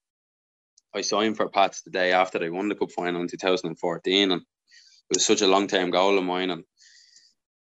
I 0.94 1.02
signed 1.02 1.36
for 1.36 1.48
Pats 1.48 1.82
the 1.82 1.90
day 1.90 2.12
after 2.12 2.38
they 2.38 2.50
won 2.50 2.68
the 2.68 2.74
cup 2.74 2.90
final 2.90 3.20
in 3.20 3.28
2014, 3.28 4.30
and 4.30 4.40
it 4.40 4.46
was 5.16 5.24
such 5.24 5.42
a 5.42 5.46
long 5.46 5.68
term 5.68 5.90
goal 5.90 6.18
of 6.18 6.24
mine. 6.24 6.50
And 6.50 6.64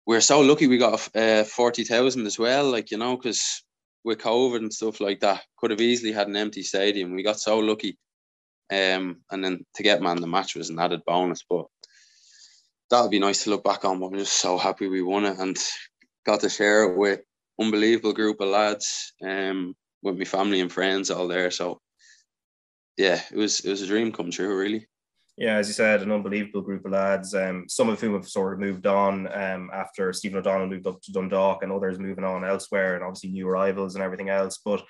we're 0.05 0.21
so 0.21 0.41
lucky 0.41 0.67
we 0.67 0.77
got 0.77 1.09
uh, 1.15 1.43
40,000 1.43 2.25
as 2.25 2.37
well, 2.37 2.69
like, 2.69 2.91
you 2.91 2.97
know, 2.97 3.15
because 3.15 3.63
with 4.03 4.19
COVID 4.19 4.57
and 4.57 4.73
stuff 4.73 5.01
like 5.01 5.21
that, 5.21 5.41
could 5.57 5.71
have 5.71 5.81
easily 5.81 6.11
had 6.11 6.27
an 6.27 6.35
empty 6.35 6.61
stadium. 6.61 7.13
We 7.13 7.23
got 7.23 7.39
so 7.39 7.59
lucky. 7.59 7.97
Um, 8.71 9.21
and 9.31 9.43
then 9.43 9.63
to 9.75 9.83
get 9.83 10.01
man 10.01 10.21
the 10.21 10.27
match 10.27 10.55
was 10.55 10.69
an 10.69 10.79
added 10.79 11.01
bonus, 11.05 11.43
but 11.47 11.65
that 12.89 13.01
would 13.01 13.11
be 13.11 13.19
nice 13.19 13.43
to 13.43 13.49
look 13.51 13.63
back 13.63 13.85
on. 13.85 13.99
But 13.99 14.07
I'm 14.07 14.17
just 14.17 14.33
so 14.33 14.57
happy 14.57 14.87
we 14.87 15.01
won 15.01 15.25
it 15.25 15.37
and 15.37 15.57
got 16.25 16.41
to 16.41 16.49
share 16.49 16.83
it 16.83 16.97
with 16.97 17.21
unbelievable 17.59 18.13
group 18.13 18.41
of 18.41 18.49
lads 18.49 19.13
um, 19.23 19.75
with 20.01 20.17
my 20.17 20.25
family 20.25 20.61
and 20.61 20.71
friends 20.71 21.11
all 21.11 21.27
there. 21.27 21.51
So 21.51 21.81
yeah, 22.97 23.21
it 23.31 23.37
was 23.37 23.59
it 23.61 23.69
was 23.69 23.81
a 23.81 23.87
dream 23.87 24.11
come 24.11 24.31
true, 24.31 24.57
really. 24.57 24.87
Yeah, 25.37 25.57
as 25.57 25.67
you 25.67 25.73
said, 25.73 26.01
an 26.01 26.11
unbelievable 26.11 26.61
group 26.61 26.85
of 26.85 26.93
lads. 26.93 27.35
Um, 27.35 27.65
some 27.67 27.89
of 27.89 27.99
whom 27.99 28.13
have 28.13 28.27
sort 28.27 28.53
of 28.53 28.59
moved 28.59 28.87
on 28.87 29.27
um, 29.33 29.69
after 29.73 30.13
Stephen 30.13 30.39
O'Donnell 30.39 30.67
moved 30.67 30.87
up 30.87 31.01
to 31.01 31.11
Dundalk, 31.11 31.61
and 31.61 31.71
others 31.71 31.99
moving 31.99 32.23
on 32.23 32.45
elsewhere, 32.45 32.95
and 32.95 33.03
obviously 33.03 33.31
new 33.31 33.47
arrivals 33.47 33.95
and 33.95 34.03
everything 34.03 34.29
else. 34.29 34.59
But 34.63 34.85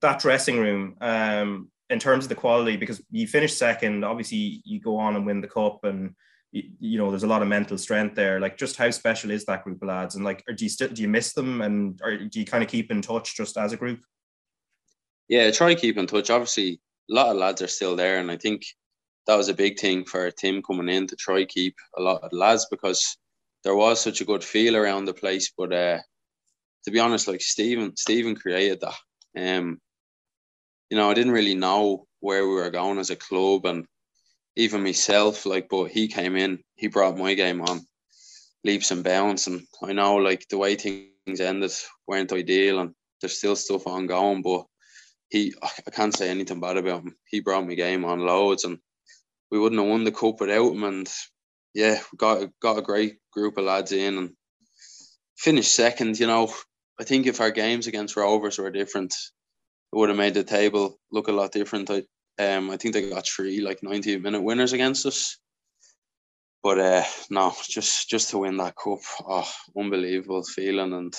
that 0.00 0.20
dressing 0.20 0.60
room, 0.60 0.96
um, 1.00 1.68
in 1.90 1.98
terms 1.98 2.24
of 2.24 2.28
the 2.28 2.36
quality, 2.36 2.76
because 2.76 3.02
you 3.10 3.26
finished 3.26 3.58
second, 3.58 4.04
obviously 4.04 4.62
you 4.64 4.80
go 4.80 4.96
on 4.98 5.16
and 5.16 5.26
win 5.26 5.40
the 5.40 5.48
cup, 5.48 5.80
and 5.82 6.14
you 6.54 6.98
know, 6.98 7.10
there's 7.10 7.24
a 7.24 7.28
lot 7.28 7.42
of 7.42 7.48
mental 7.48 7.76
strength 7.76 8.14
there. 8.14 8.38
Like, 8.38 8.56
just 8.56 8.76
how 8.76 8.90
special 8.90 9.32
is 9.32 9.44
that 9.46 9.64
group 9.64 9.82
of 9.82 9.88
lads? 9.88 10.14
And 10.14 10.24
like, 10.24 10.44
do 10.54 10.64
you 10.64 10.68
still 10.68 10.88
do 10.88 11.02
you 11.02 11.08
miss 11.08 11.32
them, 11.32 11.60
and 11.62 12.00
or 12.02 12.16
do 12.16 12.38
you 12.38 12.46
kind 12.46 12.62
of 12.62 12.70
keep 12.70 12.90
in 12.90 13.02
touch 13.02 13.36
just 13.36 13.56
as 13.56 13.72
a 13.72 13.76
group? 13.76 14.00
Yeah, 15.28 15.50
try 15.50 15.74
keep 15.74 15.98
in 15.98 16.06
touch. 16.06 16.30
Obviously, 16.30 16.80
a 17.10 17.14
lot 17.14 17.30
of 17.30 17.36
lads 17.36 17.60
are 17.60 17.66
still 17.66 17.96
there, 17.96 18.18
and 18.18 18.30
I 18.30 18.36
think 18.36 18.64
that 19.26 19.36
was 19.36 19.48
a 19.48 19.54
big 19.54 19.80
thing 19.80 20.04
for 20.04 20.30
Tim 20.30 20.62
coming 20.62 20.88
in 20.88 21.06
to 21.08 21.16
try 21.16 21.44
keep 21.44 21.74
a 21.98 22.02
lot 22.02 22.22
of 22.22 22.32
lads 22.32 22.66
because 22.70 23.16
there 23.64 23.74
was 23.74 24.00
such 24.00 24.20
a 24.20 24.24
good 24.24 24.44
feel 24.44 24.76
around 24.76 25.06
the 25.06 25.14
place. 25.14 25.52
But 25.56 25.72
uh, 25.72 25.98
to 26.84 26.90
be 26.92 27.00
honest, 27.00 27.26
like 27.26 27.40
Stephen, 27.40 27.96
Stephen 27.96 28.36
created 28.36 28.80
that. 28.82 28.94
Um, 29.36 29.80
you 30.88 30.96
know, 30.96 31.10
I 31.10 31.14
didn't 31.14 31.32
really 31.32 31.56
know 31.56 32.06
where 32.20 32.46
we 32.46 32.54
were 32.54 32.70
going 32.70 32.98
as 32.98 33.10
a 33.10 33.16
club, 33.16 33.66
and 33.66 33.86
even 34.56 34.82
myself, 34.82 35.46
like, 35.46 35.68
but 35.68 35.90
he 35.90 36.08
came 36.08 36.36
in, 36.36 36.62
he 36.76 36.86
brought 36.86 37.18
my 37.18 37.34
game 37.34 37.60
on 37.60 37.86
leaps 38.62 38.90
and 38.90 39.02
bounds. 39.04 39.46
And 39.46 39.62
I 39.82 39.92
know, 39.92 40.16
like, 40.16 40.46
the 40.48 40.58
way 40.58 40.76
things 40.76 41.40
ended 41.40 41.72
weren't 42.06 42.32
ideal 42.32 42.80
and 42.80 42.94
there's 43.20 43.38
still 43.38 43.56
stuff 43.56 43.86
ongoing, 43.86 44.42
but 44.42 44.64
he, 45.28 45.54
I 45.62 45.90
can't 45.90 46.16
say 46.16 46.30
anything 46.30 46.60
bad 46.60 46.76
about 46.76 47.02
him. 47.02 47.16
He 47.26 47.40
brought 47.40 47.66
my 47.66 47.74
game 47.74 48.04
on 48.04 48.20
loads 48.20 48.64
and 48.64 48.78
we 49.50 49.58
wouldn't 49.58 49.80
have 49.80 49.90
won 49.90 50.04
the 50.04 50.12
cup 50.12 50.40
without 50.40 50.72
him. 50.72 50.84
And 50.84 51.10
yeah, 51.74 52.00
we 52.12 52.16
got, 52.16 52.48
got 52.60 52.78
a 52.78 52.82
great 52.82 53.16
group 53.32 53.58
of 53.58 53.64
lads 53.64 53.92
in 53.92 54.18
and 54.18 54.30
finished 55.36 55.74
second. 55.74 56.18
You 56.18 56.28
know, 56.28 56.52
I 57.00 57.04
think 57.04 57.26
if 57.26 57.40
our 57.40 57.50
games 57.50 57.86
against 57.88 58.16
Rovers 58.16 58.58
were 58.58 58.70
different, 58.70 59.12
it 59.92 59.96
would 59.96 60.10
have 60.10 60.18
made 60.18 60.34
the 60.34 60.44
table 60.44 60.98
look 61.10 61.28
a 61.28 61.32
lot 61.32 61.50
different. 61.50 61.90
I, 61.90 62.04
um, 62.38 62.70
I 62.70 62.76
think 62.76 62.94
they 62.94 63.08
got 63.08 63.26
three 63.26 63.60
like 63.60 63.82
90 63.82 64.18
minute 64.18 64.42
winners 64.42 64.72
against 64.72 65.06
us. 65.06 65.38
But 66.62 66.78
uh, 66.78 67.04
no, 67.30 67.52
just 67.68 68.08
just 68.08 68.30
to 68.30 68.38
win 68.38 68.56
that 68.56 68.74
cup, 68.76 69.00
oh, 69.26 69.50
unbelievable 69.78 70.42
feeling, 70.44 70.94
and 70.94 71.14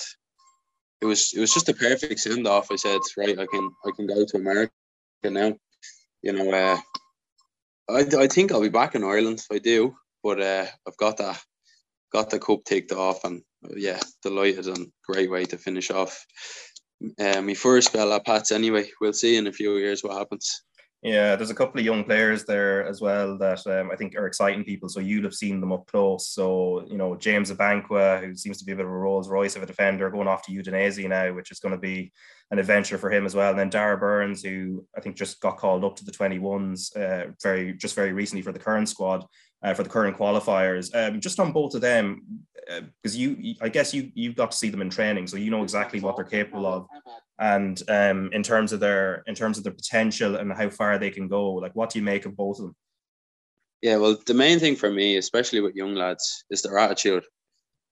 it 1.00 1.06
was 1.06 1.32
it 1.34 1.40
was 1.40 1.54
just 1.54 1.68
a 1.68 1.74
perfect 1.74 2.18
send 2.18 2.48
off. 2.48 2.72
I 2.72 2.76
said, 2.76 3.00
right, 3.16 3.38
I 3.38 3.46
can 3.46 3.70
I 3.86 3.90
can 3.94 4.08
go 4.08 4.24
to 4.24 4.36
America 4.36 4.72
now. 5.24 5.54
You 6.22 6.32
know, 6.32 6.50
uh, 6.50 6.78
I 7.88 8.06
I 8.18 8.26
think 8.26 8.50
I'll 8.50 8.60
be 8.60 8.68
back 8.68 8.96
in 8.96 9.04
Ireland. 9.04 9.38
If 9.38 9.54
I 9.54 9.58
do, 9.58 9.94
but 10.24 10.40
uh, 10.40 10.66
I've 10.86 10.96
got 10.96 11.18
that 11.18 11.40
got 12.12 12.30
the 12.30 12.40
cup 12.40 12.64
ticked 12.64 12.90
off, 12.90 13.22
and 13.22 13.42
yeah, 13.76 14.00
delighted 14.24 14.66
and 14.66 14.90
great 15.06 15.30
way 15.30 15.44
to 15.44 15.58
finish 15.58 15.92
off. 15.92 16.26
Uh, 17.20 17.40
my 17.40 17.54
first 17.54 17.88
spell 17.88 18.12
at 18.12 18.26
Pats 18.26 18.50
anyway. 18.50 18.90
We'll 19.00 19.12
see 19.12 19.36
in 19.36 19.46
a 19.46 19.52
few 19.52 19.76
years 19.76 20.02
what 20.02 20.18
happens. 20.18 20.64
Yeah, 21.06 21.36
there's 21.36 21.50
a 21.50 21.54
couple 21.54 21.78
of 21.78 21.86
young 21.86 22.02
players 22.02 22.44
there 22.46 22.84
as 22.84 23.00
well 23.00 23.38
that 23.38 23.64
um, 23.68 23.92
I 23.92 23.94
think 23.94 24.16
are 24.16 24.26
exciting 24.26 24.64
people. 24.64 24.88
So 24.88 24.98
you'll 24.98 25.22
have 25.22 25.34
seen 25.34 25.60
them 25.60 25.70
up 25.70 25.86
close. 25.86 26.26
So, 26.26 26.84
you 26.90 26.98
know, 26.98 27.14
James 27.14 27.52
Abankwah, 27.52 28.24
who 28.24 28.34
seems 28.34 28.58
to 28.58 28.64
be 28.64 28.72
a 28.72 28.74
bit 28.74 28.86
of 28.86 28.90
a 28.90 28.94
Rolls 28.94 29.28
Royce 29.28 29.54
of 29.54 29.62
a 29.62 29.66
defender, 29.66 30.10
going 30.10 30.26
off 30.26 30.42
to 30.46 30.50
Udinese 30.50 31.08
now, 31.08 31.32
which 31.32 31.52
is 31.52 31.60
going 31.60 31.70
to 31.70 31.80
be 31.80 32.10
an 32.50 32.58
adventure 32.58 32.98
for 32.98 33.08
him 33.08 33.24
as 33.24 33.36
well. 33.36 33.50
And 33.50 33.58
then 33.58 33.70
Darragh 33.70 34.00
Burns, 34.00 34.42
who 34.42 34.84
I 34.96 35.00
think 35.00 35.14
just 35.14 35.40
got 35.40 35.58
called 35.58 35.84
up 35.84 35.94
to 35.94 36.04
the 36.04 36.10
21s 36.10 36.96
uh, 36.96 37.30
very 37.40 37.74
just 37.74 37.94
very 37.94 38.12
recently 38.12 38.42
for 38.42 38.50
the 38.50 38.58
current 38.58 38.88
squad, 38.88 39.24
uh, 39.62 39.74
for 39.74 39.84
the 39.84 39.88
current 39.88 40.18
qualifiers. 40.18 40.92
Um, 40.92 41.20
just 41.20 41.38
on 41.38 41.52
both 41.52 41.76
of 41.76 41.82
them, 41.82 42.40
because 42.66 43.14
uh, 43.14 43.20
you, 43.20 43.54
I 43.60 43.68
guess 43.68 43.94
you 43.94 44.10
you've 44.14 44.34
got 44.34 44.50
to 44.50 44.56
see 44.56 44.70
them 44.70 44.82
in 44.82 44.90
training, 44.90 45.28
so 45.28 45.36
you 45.36 45.52
know 45.52 45.62
exactly 45.62 46.00
what 46.00 46.16
they're 46.16 46.24
capable 46.24 46.66
of 46.66 46.88
and 47.38 47.82
um, 47.88 48.30
in 48.32 48.42
terms 48.42 48.72
of 48.72 48.80
their 48.80 49.22
in 49.26 49.34
terms 49.34 49.58
of 49.58 49.64
their 49.64 49.72
potential 49.72 50.36
and 50.36 50.52
how 50.52 50.70
far 50.70 50.98
they 50.98 51.10
can 51.10 51.28
go 51.28 51.52
like 51.52 51.74
what 51.74 51.90
do 51.90 51.98
you 51.98 52.04
make 52.04 52.26
of 52.26 52.36
both 52.36 52.58
of 52.58 52.66
them? 52.66 52.76
Yeah 53.82 53.96
well 53.96 54.16
the 54.26 54.34
main 54.34 54.58
thing 54.58 54.76
for 54.76 54.90
me 54.90 55.16
especially 55.16 55.60
with 55.60 55.76
young 55.76 55.94
lads 55.94 56.44
is 56.50 56.62
their 56.62 56.78
attitude. 56.78 57.24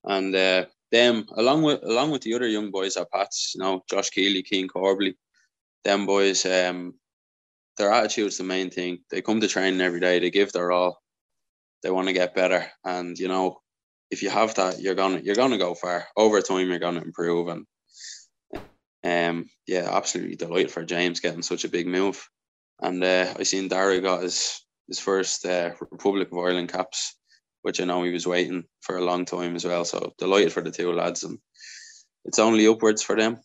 And 0.04 0.34
uh, 0.34 0.66
them 0.92 1.26
along 1.36 1.62
with 1.62 1.82
along 1.82 2.10
with 2.10 2.22
the 2.22 2.34
other 2.34 2.48
young 2.48 2.70
boys 2.70 2.96
at 2.96 3.10
Pats 3.10 3.52
you 3.54 3.60
know 3.60 3.82
Josh 3.90 4.10
Keeley 4.10 4.42
Cian 4.42 4.68
Corbley 4.68 5.14
them 5.84 6.06
boys 6.06 6.46
um 6.46 6.94
their 7.76 7.92
attitude's 7.92 8.38
the 8.38 8.44
main 8.44 8.70
thing. 8.70 9.00
They 9.10 9.20
come 9.20 9.40
to 9.40 9.48
training 9.48 9.80
every 9.80 10.00
day 10.00 10.18
they 10.18 10.30
give 10.30 10.52
their 10.52 10.70
all. 10.70 11.02
They 11.82 11.90
want 11.90 12.06
to 12.06 12.14
get 12.14 12.34
better. 12.34 12.66
And 12.84 13.18
you 13.18 13.28
know 13.28 13.60
if 14.10 14.22
you 14.22 14.30
have 14.30 14.54
that 14.54 14.80
you're 14.80 14.94
gonna 14.94 15.18
you're 15.18 15.34
gonna 15.34 15.58
go 15.58 15.74
far. 15.74 16.06
Over 16.16 16.40
time 16.40 16.68
you're 16.68 16.78
gonna 16.78 17.02
improve. 17.02 17.48
And 17.48 17.66
um, 19.04 19.46
yeah, 19.66 19.88
absolutely 19.90 20.36
delighted 20.36 20.70
for 20.70 20.84
James 20.84 21.20
getting 21.20 21.42
such 21.42 21.64
a 21.64 21.68
big 21.68 21.86
move. 21.86 22.26
And 22.80 23.04
uh, 23.04 23.34
I 23.38 23.42
seen 23.42 23.68
Darragh 23.68 24.02
got 24.02 24.22
his 24.22 24.60
his 24.88 24.98
first 24.98 25.46
uh, 25.46 25.70
Republic 25.90 26.30
of 26.30 26.38
Ireland 26.38 26.70
caps, 26.70 27.16
which 27.62 27.80
I 27.80 27.84
know 27.84 28.02
he 28.02 28.12
was 28.12 28.26
waiting 28.26 28.64
for 28.80 28.96
a 28.96 29.04
long 29.04 29.24
time 29.24 29.56
as 29.56 29.64
well. 29.64 29.84
So 29.84 30.12
delighted 30.18 30.52
for 30.52 30.62
the 30.62 30.70
two 30.70 30.92
lads, 30.92 31.22
and 31.22 31.38
it's 32.24 32.38
only 32.38 32.66
upwards 32.66 33.02
for 33.02 33.16
them. 33.16 33.38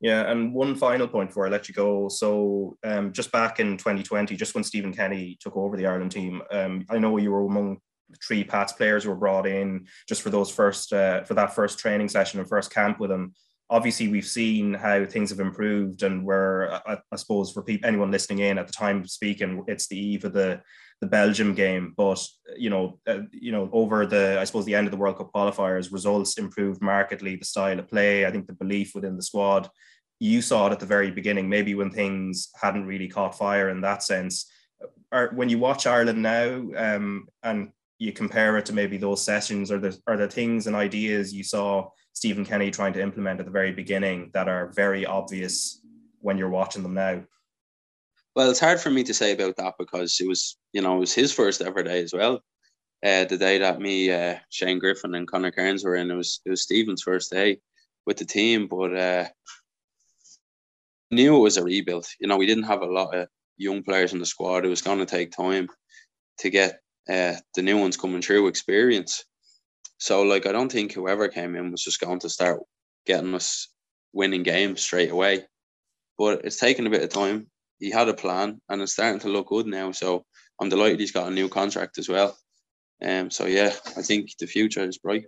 Yeah, 0.00 0.30
and 0.30 0.52
one 0.52 0.74
final 0.74 1.08
point 1.08 1.30
before 1.30 1.46
I 1.46 1.50
let 1.50 1.68
you 1.68 1.74
go. 1.74 2.08
So, 2.10 2.76
um, 2.84 3.12
just 3.12 3.32
back 3.32 3.60
in 3.60 3.78
2020, 3.78 4.36
just 4.36 4.54
when 4.54 4.62
Stephen 4.62 4.92
Kenny 4.92 5.38
took 5.40 5.56
over 5.56 5.74
the 5.74 5.86
Ireland 5.86 6.12
team, 6.12 6.42
um, 6.50 6.84
I 6.90 6.98
know 6.98 7.16
you 7.16 7.30
were 7.30 7.46
among 7.46 7.78
three 8.26 8.44
Pats 8.44 8.74
players 8.74 9.04
who 9.04 9.10
were 9.10 9.16
brought 9.16 9.46
in 9.46 9.86
just 10.06 10.20
for 10.20 10.28
those 10.28 10.50
first 10.50 10.92
uh, 10.92 11.24
for 11.24 11.34
that 11.34 11.54
first 11.54 11.78
training 11.78 12.10
session 12.10 12.38
and 12.40 12.48
first 12.48 12.72
camp 12.72 13.00
with 13.00 13.10
him 13.10 13.34
obviously 13.68 14.08
we've 14.08 14.26
seen 14.26 14.74
how 14.74 15.04
things 15.04 15.30
have 15.30 15.40
improved 15.40 16.02
and 16.02 16.24
we're 16.24 16.70
I, 16.86 16.98
I, 17.10 17.16
suppose 17.16 17.50
for 17.52 17.62
people 17.62 17.88
anyone 17.88 18.12
listening 18.12 18.38
in 18.38 18.58
at 18.58 18.66
the 18.68 18.72
time 18.72 19.00
of 19.00 19.10
speaking 19.10 19.64
it's 19.66 19.88
the 19.88 19.98
eve 19.98 20.24
of 20.24 20.32
the 20.32 20.60
the 21.00 21.06
Belgium 21.06 21.54
game. 21.54 21.94
But 21.96 22.24
you 22.56 22.70
know 22.70 22.98
uh, 23.06 23.20
you 23.32 23.52
know 23.52 23.68
over 23.72 24.06
the 24.06 24.38
I 24.40 24.44
suppose 24.44 24.64
the 24.64 24.74
end 24.74 24.86
of 24.86 24.90
the 24.90 24.96
World 24.96 25.18
Cup 25.18 25.30
qualifiers 25.32 25.92
results 25.92 26.38
improved 26.38 26.82
markedly 26.82 27.36
the 27.36 27.44
style 27.44 27.78
of 27.78 27.88
play 27.88 28.26
I 28.26 28.30
think 28.30 28.46
the 28.46 28.54
belief 28.54 28.94
within 28.94 29.16
the 29.16 29.22
squad. 29.22 29.68
You 30.18 30.40
saw 30.40 30.66
it 30.66 30.72
at 30.72 30.80
the 30.80 30.86
very 30.86 31.10
beginning 31.10 31.48
maybe 31.48 31.74
when 31.74 31.90
things 31.90 32.48
hadn't 32.60 32.86
really 32.86 33.08
caught 33.08 33.36
fire 33.36 33.68
in 33.68 33.82
that 33.82 34.02
sense. 34.02 34.50
Are, 35.12 35.30
when 35.34 35.48
you 35.48 35.58
watch 35.58 35.86
Ireland 35.86 36.22
now 36.22 36.64
um, 36.76 37.28
and 37.42 37.70
you 37.98 38.12
compare 38.12 38.56
it 38.58 38.66
to 38.66 38.72
maybe 38.72 38.96
those 38.96 39.22
sessions 39.22 39.70
or 39.70 39.78
the 39.78 39.98
are 40.06 40.16
the 40.16 40.28
things 40.28 40.66
and 40.66 40.76
ideas 40.76 41.32
you 41.32 41.44
saw 41.44 41.88
Stephen 42.16 42.46
Kenny 42.46 42.70
trying 42.70 42.94
to 42.94 43.02
implement 43.02 43.40
at 43.40 43.44
the 43.44 43.52
very 43.52 43.72
beginning 43.72 44.30
that 44.32 44.48
are 44.48 44.68
very 44.68 45.04
obvious 45.04 45.82
when 46.20 46.38
you're 46.38 46.48
watching 46.48 46.82
them 46.82 46.94
now? 46.94 47.22
Well, 48.34 48.50
it's 48.50 48.58
hard 48.58 48.80
for 48.80 48.88
me 48.88 49.04
to 49.04 49.12
say 49.12 49.32
about 49.32 49.56
that 49.58 49.74
because 49.78 50.18
it 50.18 50.26
was, 50.26 50.56
you 50.72 50.80
know, 50.80 50.96
it 50.96 51.00
was 51.00 51.12
his 51.12 51.30
first 51.30 51.60
ever 51.60 51.82
day 51.82 52.02
as 52.02 52.14
well. 52.14 52.36
Uh, 53.04 53.26
the 53.26 53.36
day 53.36 53.58
that 53.58 53.82
me, 53.82 54.10
uh, 54.10 54.36
Shane 54.48 54.78
Griffin, 54.78 55.14
and 55.14 55.28
Conor 55.28 55.50
Kearns 55.50 55.84
were 55.84 55.94
in, 55.94 56.10
it 56.10 56.14
was 56.14 56.40
it 56.46 56.50
was 56.50 56.62
Stephen's 56.62 57.02
first 57.02 57.30
day 57.30 57.58
with 58.06 58.16
the 58.16 58.24
team, 58.24 58.66
but 58.66 58.96
uh, 58.96 59.26
knew 61.10 61.36
it 61.36 61.40
was 61.40 61.58
a 61.58 61.64
rebuild. 61.64 62.06
You 62.18 62.28
know, 62.28 62.38
we 62.38 62.46
didn't 62.46 62.64
have 62.64 62.80
a 62.80 62.86
lot 62.86 63.14
of 63.14 63.28
young 63.58 63.82
players 63.82 64.14
in 64.14 64.20
the 64.20 64.26
squad. 64.26 64.64
It 64.64 64.70
was 64.70 64.80
going 64.80 65.00
to 65.00 65.06
take 65.06 65.32
time 65.32 65.68
to 66.38 66.48
get 66.48 66.80
uh, 67.10 67.34
the 67.54 67.62
new 67.62 67.78
ones 67.78 67.98
coming 67.98 68.22
through 68.22 68.46
experience. 68.46 69.22
So 69.98 70.22
like 70.22 70.46
I 70.46 70.52
don't 70.52 70.70
think 70.70 70.92
whoever 70.92 71.28
came 71.28 71.56
in 71.56 71.70
was 71.70 71.82
just 71.82 72.00
going 72.00 72.20
to 72.20 72.28
start 72.28 72.60
getting 73.06 73.34
us 73.34 73.68
winning 74.12 74.42
games 74.42 74.82
straight 74.82 75.10
away. 75.10 75.44
But 76.18 76.44
it's 76.44 76.58
taken 76.58 76.86
a 76.86 76.90
bit 76.90 77.02
of 77.02 77.10
time. 77.10 77.48
He 77.78 77.90
had 77.90 78.08
a 78.08 78.14
plan 78.14 78.60
and 78.68 78.82
it's 78.82 78.92
starting 78.92 79.20
to 79.20 79.28
look 79.28 79.48
good 79.48 79.66
now. 79.66 79.92
So 79.92 80.24
I'm 80.60 80.68
delighted 80.68 81.00
he's 81.00 81.12
got 81.12 81.28
a 81.28 81.34
new 81.34 81.48
contract 81.48 81.98
as 81.98 82.08
well. 82.08 82.36
Um 83.02 83.30
so 83.30 83.46
yeah, 83.46 83.72
I 83.96 84.02
think 84.02 84.30
the 84.38 84.46
future 84.46 84.84
is 84.84 84.98
bright. 84.98 85.26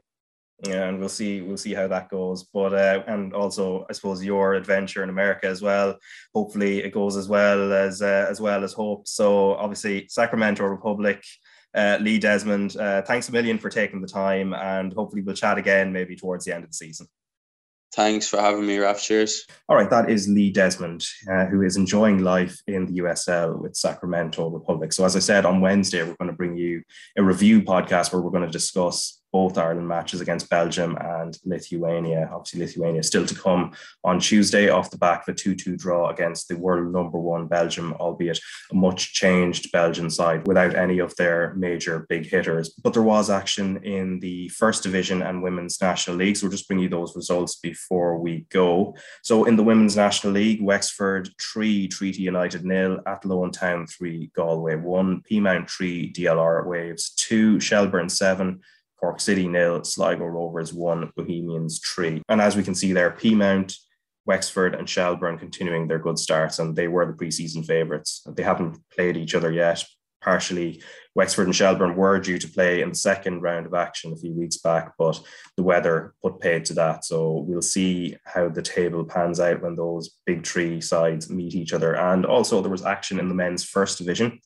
Yeah, 0.66 0.88
and 0.88 0.98
we'll 0.98 1.09
see 1.09 1.40
we'll 1.40 1.57
see 1.57 1.72
how 1.72 1.87
that 1.88 2.11
goes. 2.11 2.44
But 2.52 2.74
uh, 2.74 3.04
and 3.07 3.33
also 3.33 3.87
I 3.88 3.92
suppose 3.92 4.24
your 4.24 4.54
adventure 4.54 5.04
in 5.04 5.09
America 5.09 5.46
as 5.46 5.62
well. 5.62 5.96
Hopefully 6.35 6.78
it 6.78 6.92
goes 6.92 7.16
as 7.16 7.28
well 7.28 7.72
as 7.72 8.02
uh, 8.02 8.26
as 8.28 8.40
well 8.40 8.64
as 8.64 8.72
hope. 8.72 9.07
So 9.07 9.54
obviously 9.54 10.09
Sacramento 10.09 10.64
Republic 10.64 11.22
uh, 11.74 11.98
Lee 12.00 12.18
Desmond, 12.18 12.76
uh, 12.76 13.02
thanks 13.02 13.28
a 13.28 13.33
million 13.33 13.59
for 13.59 13.68
taking 13.68 14.00
the 14.00 14.09
time, 14.09 14.54
and 14.54 14.92
hopefully 14.92 15.22
we'll 15.22 15.35
chat 15.35 15.59
again 15.59 15.92
maybe 15.92 16.16
towards 16.16 16.44
the 16.44 16.54
end 16.54 16.64
of 16.64 16.70
the 16.70 16.76
season. 16.76 17.07
Thanks 17.94 18.28
for 18.28 18.38
having 18.38 18.66
me, 18.66 18.78
Raf. 18.78 19.00
Cheers. 19.00 19.46
All 19.68 19.76
right, 19.76 19.88
that 19.88 20.11
is 20.11 20.28
Lee 20.28 20.50
Desmond, 20.50 21.07
uh, 21.31 21.46
who 21.46 21.62
is 21.62 21.76
enjoying 21.76 22.22
life 22.22 22.61
in 22.66 22.87
the 22.87 23.00
USL 23.00 23.59
with 23.59 23.76
Sacramento 23.76 24.48
Republic. 24.48 24.92
So, 24.92 25.04
as 25.04 25.16
I 25.16 25.20
said, 25.20 25.46
on 25.46 25.62
Wednesday, 25.62 26.02
we're 26.02 26.16
going 26.16 26.31
to 26.31 26.37
bring 26.37 26.57
you 26.57 26.83
a 27.16 27.22
review 27.22 27.62
podcast 27.62 28.12
where 28.12 28.20
we're 28.20 28.31
going 28.31 28.44
to 28.44 28.50
discuss 28.50 29.17
both 29.33 29.59
Ireland 29.59 29.88
matches 29.88 30.21
against 30.21 30.51
Belgium 30.51 30.97
and 31.01 31.38
Lithuania. 31.45 32.29
Obviously, 32.33 32.61
Lithuania 32.61 33.03
still 33.03 33.27
to 33.27 33.35
come 33.35 33.73
on 34.05 34.21
Tuesday 34.21 34.69
off 34.69 34.91
the 34.91 34.99
back 34.99 35.27
of 35.27 35.33
a 35.33 35.37
2 35.37 35.55
2 35.55 35.77
draw 35.77 36.11
against 36.11 36.49
the 36.49 36.57
world 36.57 36.93
number 36.93 37.19
one 37.19 37.47
Belgium, 37.47 37.95
albeit 37.95 38.41
a 38.71 38.75
much 38.75 39.12
changed 39.12 39.71
Belgian 39.73 40.11
side 40.11 40.47
without 40.47 40.75
any 40.75 40.99
of 40.99 41.14
their 41.17 41.55
major 41.55 42.07
big 42.09 42.27
hitters. 42.27 42.71
But 42.71 42.93
there 42.93 43.03
was 43.03 43.31
action 43.31 43.83
in 43.85 44.21
the 44.21 44.49
first 44.51 44.83
division 44.83 45.23
and 45.23 45.43
women's 45.43 45.81
national 45.81 46.17
league. 46.17 46.37
So 46.37 46.47
we'll 46.47 46.53
just 46.53 46.69
bring 46.69 46.81
you 46.81 46.88
those 46.88 47.17
results 47.17 47.57
before 47.57 48.19
we 48.19 48.47
go. 48.51 48.95
So 49.23 49.45
in 49.45 49.57
the 49.57 49.62
women's 49.62 49.97
national 49.97 50.33
league, 50.33 50.62
Wexford 50.62 51.31
3, 51.41 51.88
Treaty 51.88 52.23
United 52.23 52.64
nil, 52.64 53.01
Athlone 53.07 53.51
Town 53.51 53.87
3, 53.87 54.31
Galway 54.35 54.77
1, 54.77 55.23
Peamount 55.31 55.71
3, 55.71 56.12
DLR 56.12 56.67
Waves 56.67 57.11
2, 57.11 57.61
Shelbourne 57.61 58.09
7. 58.09 58.61
Cork 59.00 59.20
City 59.20 59.46
nil, 59.48 59.84
Sligo 59.84 60.24
Rovers 60.24 60.72
one, 60.72 61.12
Bohemians 61.16 61.80
three. 61.80 62.22
And 62.28 62.40
as 62.40 62.56
we 62.56 62.62
can 62.62 62.74
see 62.74 62.92
there, 62.92 63.11
Peamount, 63.11 63.76
Wexford, 64.26 64.74
and 64.74 64.88
Shelbourne 64.88 65.38
continuing 65.38 65.88
their 65.88 65.98
good 65.98 66.18
starts, 66.18 66.58
and 66.58 66.76
they 66.76 66.88
were 66.88 67.06
the 67.06 67.12
preseason 67.12 67.64
favourites. 67.64 68.22
They 68.26 68.42
haven't 68.42 68.78
played 68.94 69.16
each 69.16 69.34
other 69.34 69.50
yet. 69.50 69.84
Partially, 70.20 70.82
Wexford 71.14 71.46
and 71.46 71.54
Shelbourne 71.54 71.94
were 71.94 72.18
due 72.18 72.38
to 72.38 72.48
play 72.48 72.82
in 72.82 72.88
the 72.88 72.94
second 72.96 73.40
round 73.40 73.66
of 73.66 73.74
action 73.74 74.12
a 74.12 74.16
few 74.16 74.32
weeks 74.32 74.56
back, 74.56 74.94
but 74.98 75.18
the 75.56 75.62
weather 75.62 76.12
put 76.22 76.40
paid 76.40 76.64
to 76.66 76.74
that. 76.74 77.04
So 77.04 77.44
we'll 77.46 77.62
see 77.62 78.16
how 78.24 78.48
the 78.48 78.61
table 78.61 79.04
pans 79.04 79.38
out 79.38 79.62
when 79.62 79.76
those 79.76 80.11
big 80.26 80.44
three 80.44 80.80
sides 80.80 81.30
meet 81.30 81.54
each 81.54 81.72
other. 81.72 81.94
And 81.94 82.26
also, 82.26 82.61
there 82.61 82.70
was 82.70 82.84
action 82.84 83.20
in 83.20 83.28
the 83.28 83.34
men's 83.34 83.64
first 83.64 83.96
division. 83.96 84.40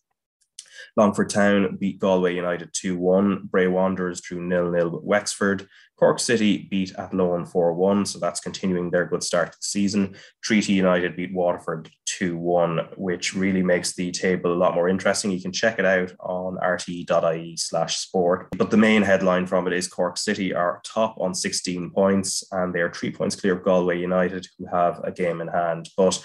Longford 0.96 1.30
Town 1.30 1.76
beat 1.76 1.98
Galway 1.98 2.34
United 2.34 2.70
2 2.72 2.98
1. 2.98 3.48
Bray 3.50 3.66
Wanderers 3.66 4.20
drew 4.20 4.46
0 4.48 4.72
0 4.72 4.90
with 4.90 5.04
Wexford. 5.04 5.68
Cork 5.98 6.18
City 6.18 6.66
beat 6.68 6.92
Athlone 6.98 7.46
4 7.46 7.74
1, 7.74 8.06
so 8.06 8.18
that's 8.18 8.40
continuing 8.40 8.90
their 8.90 9.06
good 9.06 9.22
start 9.22 9.52
to 9.52 9.58
the 9.58 9.64
season. 9.64 10.16
Treaty 10.42 10.72
United 10.72 11.16
beat 11.16 11.32
Waterford 11.32 11.88
2 12.06 12.36
1, 12.36 12.88
which 12.96 13.34
really 13.34 13.62
makes 13.62 13.94
the 13.94 14.10
table 14.10 14.52
a 14.52 14.54
lot 14.54 14.74
more 14.74 14.88
interesting. 14.88 15.30
You 15.30 15.40
can 15.40 15.52
check 15.52 15.78
it 15.78 15.84
out 15.84 16.12
on 16.20 16.56
rte.ie 16.56 17.56
slash 17.56 17.98
sport. 17.98 18.48
But 18.58 18.70
the 18.70 18.76
main 18.76 19.02
headline 19.02 19.46
from 19.46 19.66
it 19.66 19.72
is 19.72 19.86
Cork 19.86 20.16
City 20.16 20.52
are 20.52 20.80
top 20.84 21.16
on 21.20 21.34
16 21.34 21.90
points, 21.90 22.44
and 22.50 22.74
they 22.74 22.80
are 22.80 22.92
three 22.92 23.12
points 23.12 23.36
clear 23.36 23.56
of 23.56 23.64
Galway 23.64 24.00
United, 24.00 24.46
who 24.58 24.66
have 24.66 25.00
a 25.04 25.12
game 25.12 25.40
in 25.40 25.48
hand. 25.48 25.88
But 25.96 26.22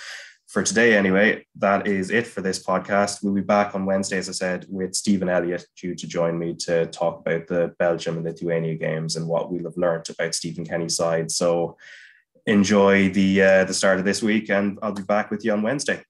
for 0.47 0.63
today, 0.63 0.95
anyway, 0.95 1.45
that 1.55 1.87
is 1.87 2.09
it 2.09 2.25
for 2.25 2.39
this 2.39 2.63
podcast. 2.63 3.21
We'll 3.21 3.33
be 3.33 3.41
back 3.41 3.75
on 3.75 3.85
Wednesday, 3.85 4.17
as 4.17 4.29
I 4.29 4.31
said, 4.31 4.65
with 4.69 4.95
Stephen 4.95 5.27
Elliott 5.27 5.65
due 5.75 5.93
to 5.93 6.07
join 6.07 6.39
me 6.39 6.55
to 6.59 6.85
talk 6.85 7.19
about 7.19 7.47
the 7.47 7.75
Belgium 7.79 8.15
and 8.15 8.25
Lithuania 8.25 8.75
games 8.75 9.17
and 9.17 9.27
what 9.27 9.51
we'll 9.51 9.65
have 9.65 9.75
learned 9.75 10.09
about 10.09 10.33
Stephen 10.33 10.65
Kenny's 10.65 10.95
side. 10.95 11.31
So 11.31 11.77
enjoy 12.45 13.09
the 13.09 13.41
uh, 13.41 13.63
the 13.65 13.73
start 13.73 13.99
of 13.99 14.05
this 14.05 14.23
week, 14.23 14.49
and 14.49 14.79
I'll 14.81 14.93
be 14.93 15.03
back 15.03 15.29
with 15.31 15.43
you 15.43 15.51
on 15.51 15.63
Wednesday. 15.63 16.01